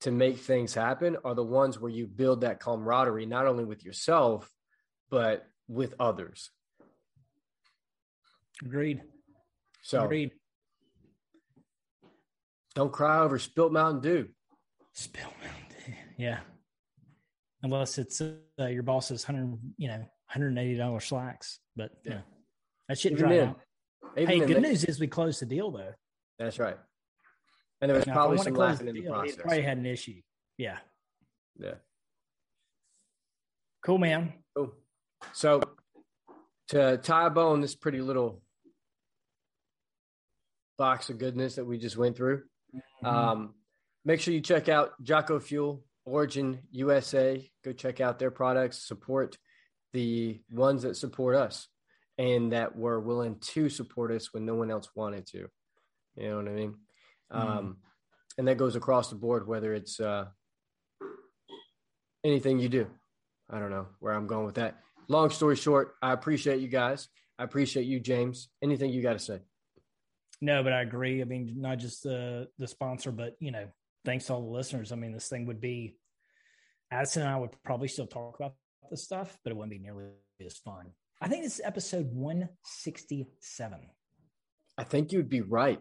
to 0.00 0.10
make 0.10 0.38
things 0.38 0.74
happen 0.74 1.16
are 1.24 1.34
the 1.34 1.42
ones 1.42 1.78
where 1.78 1.90
you 1.90 2.06
build 2.06 2.40
that 2.40 2.60
camaraderie 2.60 3.26
not 3.26 3.46
only 3.46 3.64
with 3.64 3.84
yourself 3.84 4.50
but 5.08 5.46
with 5.68 5.94
others 6.00 6.50
agreed 8.62 9.02
so 9.82 10.04
agreed 10.04 10.32
don't 12.74 12.92
cry 12.92 13.20
over 13.20 13.38
spilt 13.38 13.72
mountain 13.72 14.00
dew 14.00 14.28
spilt 14.92 15.32
mountain 15.42 15.64
dew 15.86 15.94
yeah 16.18 16.40
unless 17.62 17.98
it's 17.98 18.20
uh, 18.20 18.66
your 18.66 18.82
boss's 18.82 19.26
100 19.26 19.58
you 19.76 19.88
know 19.88 19.98
180 19.98 20.76
dollar 20.76 21.00
slacks 21.00 21.58
but 21.76 21.90
yeah, 22.04 22.12
yeah. 22.12 22.20
that 22.88 22.98
shit 22.98 23.16
dry 23.16 23.40
out 23.40 23.60
hey 24.16 24.40
good 24.40 24.62
news 24.62 24.84
is 24.84 25.00
we 25.00 25.06
closed 25.06 25.40
the 25.40 25.46
deal 25.46 25.70
though 25.70 25.92
that's 26.38 26.58
right 26.58 26.76
and 27.80 27.88
there 27.88 27.96
was 27.96 28.06
now, 28.06 28.12
probably 28.12 28.38
some 28.38 28.54
laughing 28.54 28.88
in 28.88 28.94
the 28.94 29.02
process. 29.02 29.36
Probably 29.36 29.62
had 29.62 29.78
an 29.78 29.86
issue. 29.86 30.20
Yeah. 30.58 30.78
Yeah. 31.58 31.74
Cool, 33.82 33.98
man. 33.98 34.34
Cool. 34.54 34.72
So 35.32 35.62
to 36.68 36.98
tie 36.98 37.26
a 37.26 37.30
on 37.30 37.60
this 37.60 37.74
pretty 37.74 38.00
little 38.00 38.42
box 40.80 41.10
of 41.10 41.18
goodness 41.18 41.56
that 41.56 41.64
we 41.66 41.76
just 41.78 41.96
went 41.98 42.16
through, 42.16 42.42
Mm-hmm. 42.74 43.06
um, 43.06 43.54
make 44.04 44.20
sure 44.20 44.32
you 44.32 44.40
check 44.40 44.68
out 44.68 44.92
Jocko 45.02 45.40
Fuel, 45.40 45.82
Origin 46.06 46.60
USA. 46.70 47.50
Go 47.64 47.72
check 47.72 48.00
out 48.00 48.18
their 48.20 48.30
products. 48.30 48.86
Support 48.86 49.36
the 49.92 50.40
ones 50.50 50.82
that 50.82 50.96
support 50.96 51.34
us 51.36 51.66
and 52.16 52.52
that 52.52 52.76
were 52.76 53.00
willing 53.00 53.36
to 53.54 53.68
support 53.68 54.12
us 54.12 54.32
when 54.32 54.46
no 54.46 54.54
one 54.54 54.70
else 54.70 54.88
wanted 54.94 55.26
to. 55.32 55.48
You 56.16 56.28
know 56.30 56.36
what 56.36 56.48
I 56.48 56.52
mean? 56.52 56.74
Mhm. 57.32 57.36
Um, 57.40 57.76
and 58.38 58.46
that 58.48 58.56
goes 58.56 58.76
across 58.76 59.10
the 59.10 59.16
board, 59.16 59.46
whether 59.48 59.74
it's 59.74 59.98
uh, 60.00 60.26
anything 62.24 62.58
you 62.60 62.68
do. 62.68 62.86
I 63.50 63.58
don't 63.58 63.70
know 63.70 63.88
where 63.98 64.12
I'm 64.14 64.28
going 64.28 64.46
with 64.46 64.54
that. 64.54 64.78
Long 65.08 65.30
story 65.30 65.56
short, 65.56 65.96
I 66.00 66.12
appreciate 66.12 66.60
you 66.60 66.68
guys. 66.68 67.08
I 67.38 67.42
appreciate 67.44 67.86
you, 67.86 67.98
James. 68.00 68.48
Anything 68.62 68.90
you 68.92 69.02
got 69.02 69.14
to 69.14 69.18
say? 69.18 69.40
No, 70.40 70.62
but 70.62 70.72
I 70.72 70.82
agree. 70.82 71.20
I 71.20 71.24
mean, 71.24 71.56
not 71.58 71.78
just 71.78 72.02
the 72.02 72.48
the 72.58 72.66
sponsor, 72.66 73.12
but 73.12 73.36
you 73.40 73.50
know, 73.50 73.68
thanks 74.04 74.26
to 74.26 74.34
all 74.34 74.42
the 74.42 74.56
listeners. 74.56 74.92
I 74.92 74.96
mean, 74.96 75.12
this 75.12 75.28
thing 75.28 75.46
would 75.46 75.60
be 75.60 75.96
Addison 76.90 77.22
and 77.22 77.30
I 77.30 77.36
would 77.36 77.50
probably 77.62 77.88
still 77.88 78.06
talk 78.06 78.36
about 78.36 78.54
this 78.90 79.04
stuff, 79.04 79.38
but 79.44 79.50
it 79.50 79.56
wouldn't 79.56 79.70
be 79.70 79.78
nearly 79.78 80.08
as 80.44 80.56
fun. 80.58 80.92
I 81.20 81.28
think 81.28 81.44
this 81.44 81.54
is 81.54 81.60
episode 81.64 82.10
167. 82.12 83.80
I 84.78 84.84
think 84.84 85.12
you'd 85.12 85.28
be 85.28 85.42
right. 85.42 85.78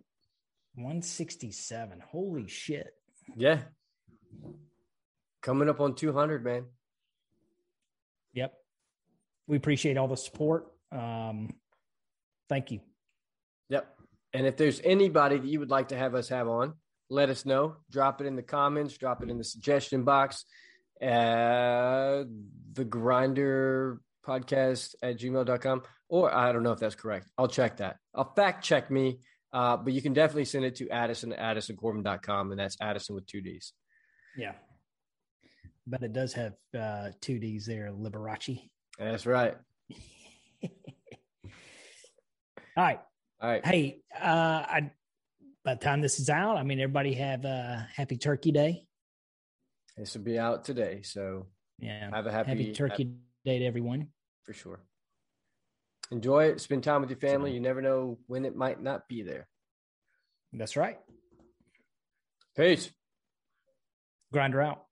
167. 0.75 2.03
Holy 2.11 2.47
shit. 2.47 2.93
Yeah. 3.37 3.61
Coming 5.41 5.69
up 5.69 5.79
on 5.79 5.95
200, 5.95 6.43
man. 6.43 6.65
Yep. 8.33 8.53
We 9.47 9.57
appreciate 9.57 9.97
all 9.97 10.09
the 10.09 10.17
support. 10.17 10.67
Um, 10.91 11.55
thank 12.49 12.71
you. 12.71 12.81
Yep. 13.69 13.98
And 14.33 14.45
if 14.45 14.57
there's 14.57 14.81
anybody 14.83 15.37
that 15.37 15.47
you 15.47 15.59
would 15.59 15.69
like 15.69 15.89
to 15.89 15.97
have 15.97 16.15
us 16.15 16.29
have 16.29 16.47
on, 16.47 16.73
let 17.09 17.29
us 17.29 17.45
know. 17.45 17.77
Drop 17.91 18.21
it 18.21 18.27
in 18.27 18.35
the 18.35 18.43
comments, 18.43 18.97
drop 18.97 19.23
it 19.23 19.29
in 19.29 19.37
the 19.37 19.43
suggestion 19.43 20.03
box. 20.03 20.45
Uh, 21.01 22.25
the 22.73 22.85
grinder 22.85 24.01
podcast 24.25 24.95
at 25.01 25.17
gmail.com. 25.17 25.81
Or 26.09 26.33
I 26.33 26.51
don't 26.51 26.63
know 26.63 26.71
if 26.71 26.79
that's 26.79 26.95
correct. 26.95 27.29
I'll 27.37 27.47
check 27.47 27.77
that. 27.77 27.97
I'll 28.13 28.33
fact 28.33 28.63
check 28.63 28.91
me. 28.91 29.19
Uh, 29.51 29.77
but 29.77 29.93
you 29.93 30.01
can 30.01 30.13
definitely 30.13 30.45
send 30.45 30.65
it 30.65 30.75
to 30.75 30.89
Addison 30.89 31.33
at 31.33 31.57
AddisonCorbin.com, 31.57 32.51
and 32.51 32.59
that's 32.59 32.77
Addison 32.81 33.15
with 33.15 33.25
two 33.25 33.41
D's. 33.41 33.73
Yeah. 34.37 34.53
But 35.87 36.03
it 36.03 36.13
does 36.13 36.33
have 36.33 36.53
uh, 36.77 37.09
two 37.19 37.39
D's 37.39 37.65
there, 37.65 37.91
Liberace. 37.91 38.69
That's 38.99 39.25
right. 39.25 39.55
All 40.63 40.69
right. 42.77 42.99
All 43.41 43.49
right. 43.49 43.65
Hey, 43.65 44.01
uh, 44.19 44.25
I, 44.67 44.91
by 45.63 45.75
the 45.75 45.79
time 45.79 46.01
this 46.01 46.19
is 46.19 46.29
out, 46.29 46.57
I 46.57 46.63
mean, 46.63 46.79
everybody 46.79 47.13
have 47.13 47.45
a 47.45 47.87
happy 47.95 48.17
Turkey 48.17 48.51
Day. 48.51 48.85
This 49.97 50.15
will 50.15 50.23
be 50.23 50.37
out 50.39 50.65
today. 50.65 51.01
So 51.03 51.47
Yeah. 51.79 52.09
have 52.13 52.25
a 52.27 52.31
happy, 52.31 52.49
Happy 52.49 52.71
Turkey 52.73 53.11
Day 53.45 53.59
to 53.59 53.65
everyone. 53.65 54.09
for 54.43 54.53
sure. 54.53 54.81
Enjoy 56.11 56.45
it. 56.45 56.59
Spend 56.59 56.83
time 56.83 57.01
with 57.01 57.11
your 57.11 57.19
family. 57.19 57.53
You 57.53 57.59
never 57.59 57.81
know 57.81 58.17
when 58.27 58.43
it 58.43 58.55
might 58.55 58.81
not 58.81 59.07
be 59.07 59.21
there. 59.21 59.47
That's 60.53 60.75
right. 60.75 60.97
Peace. 62.57 62.89
Grinder 64.33 64.59
out. 64.61 64.85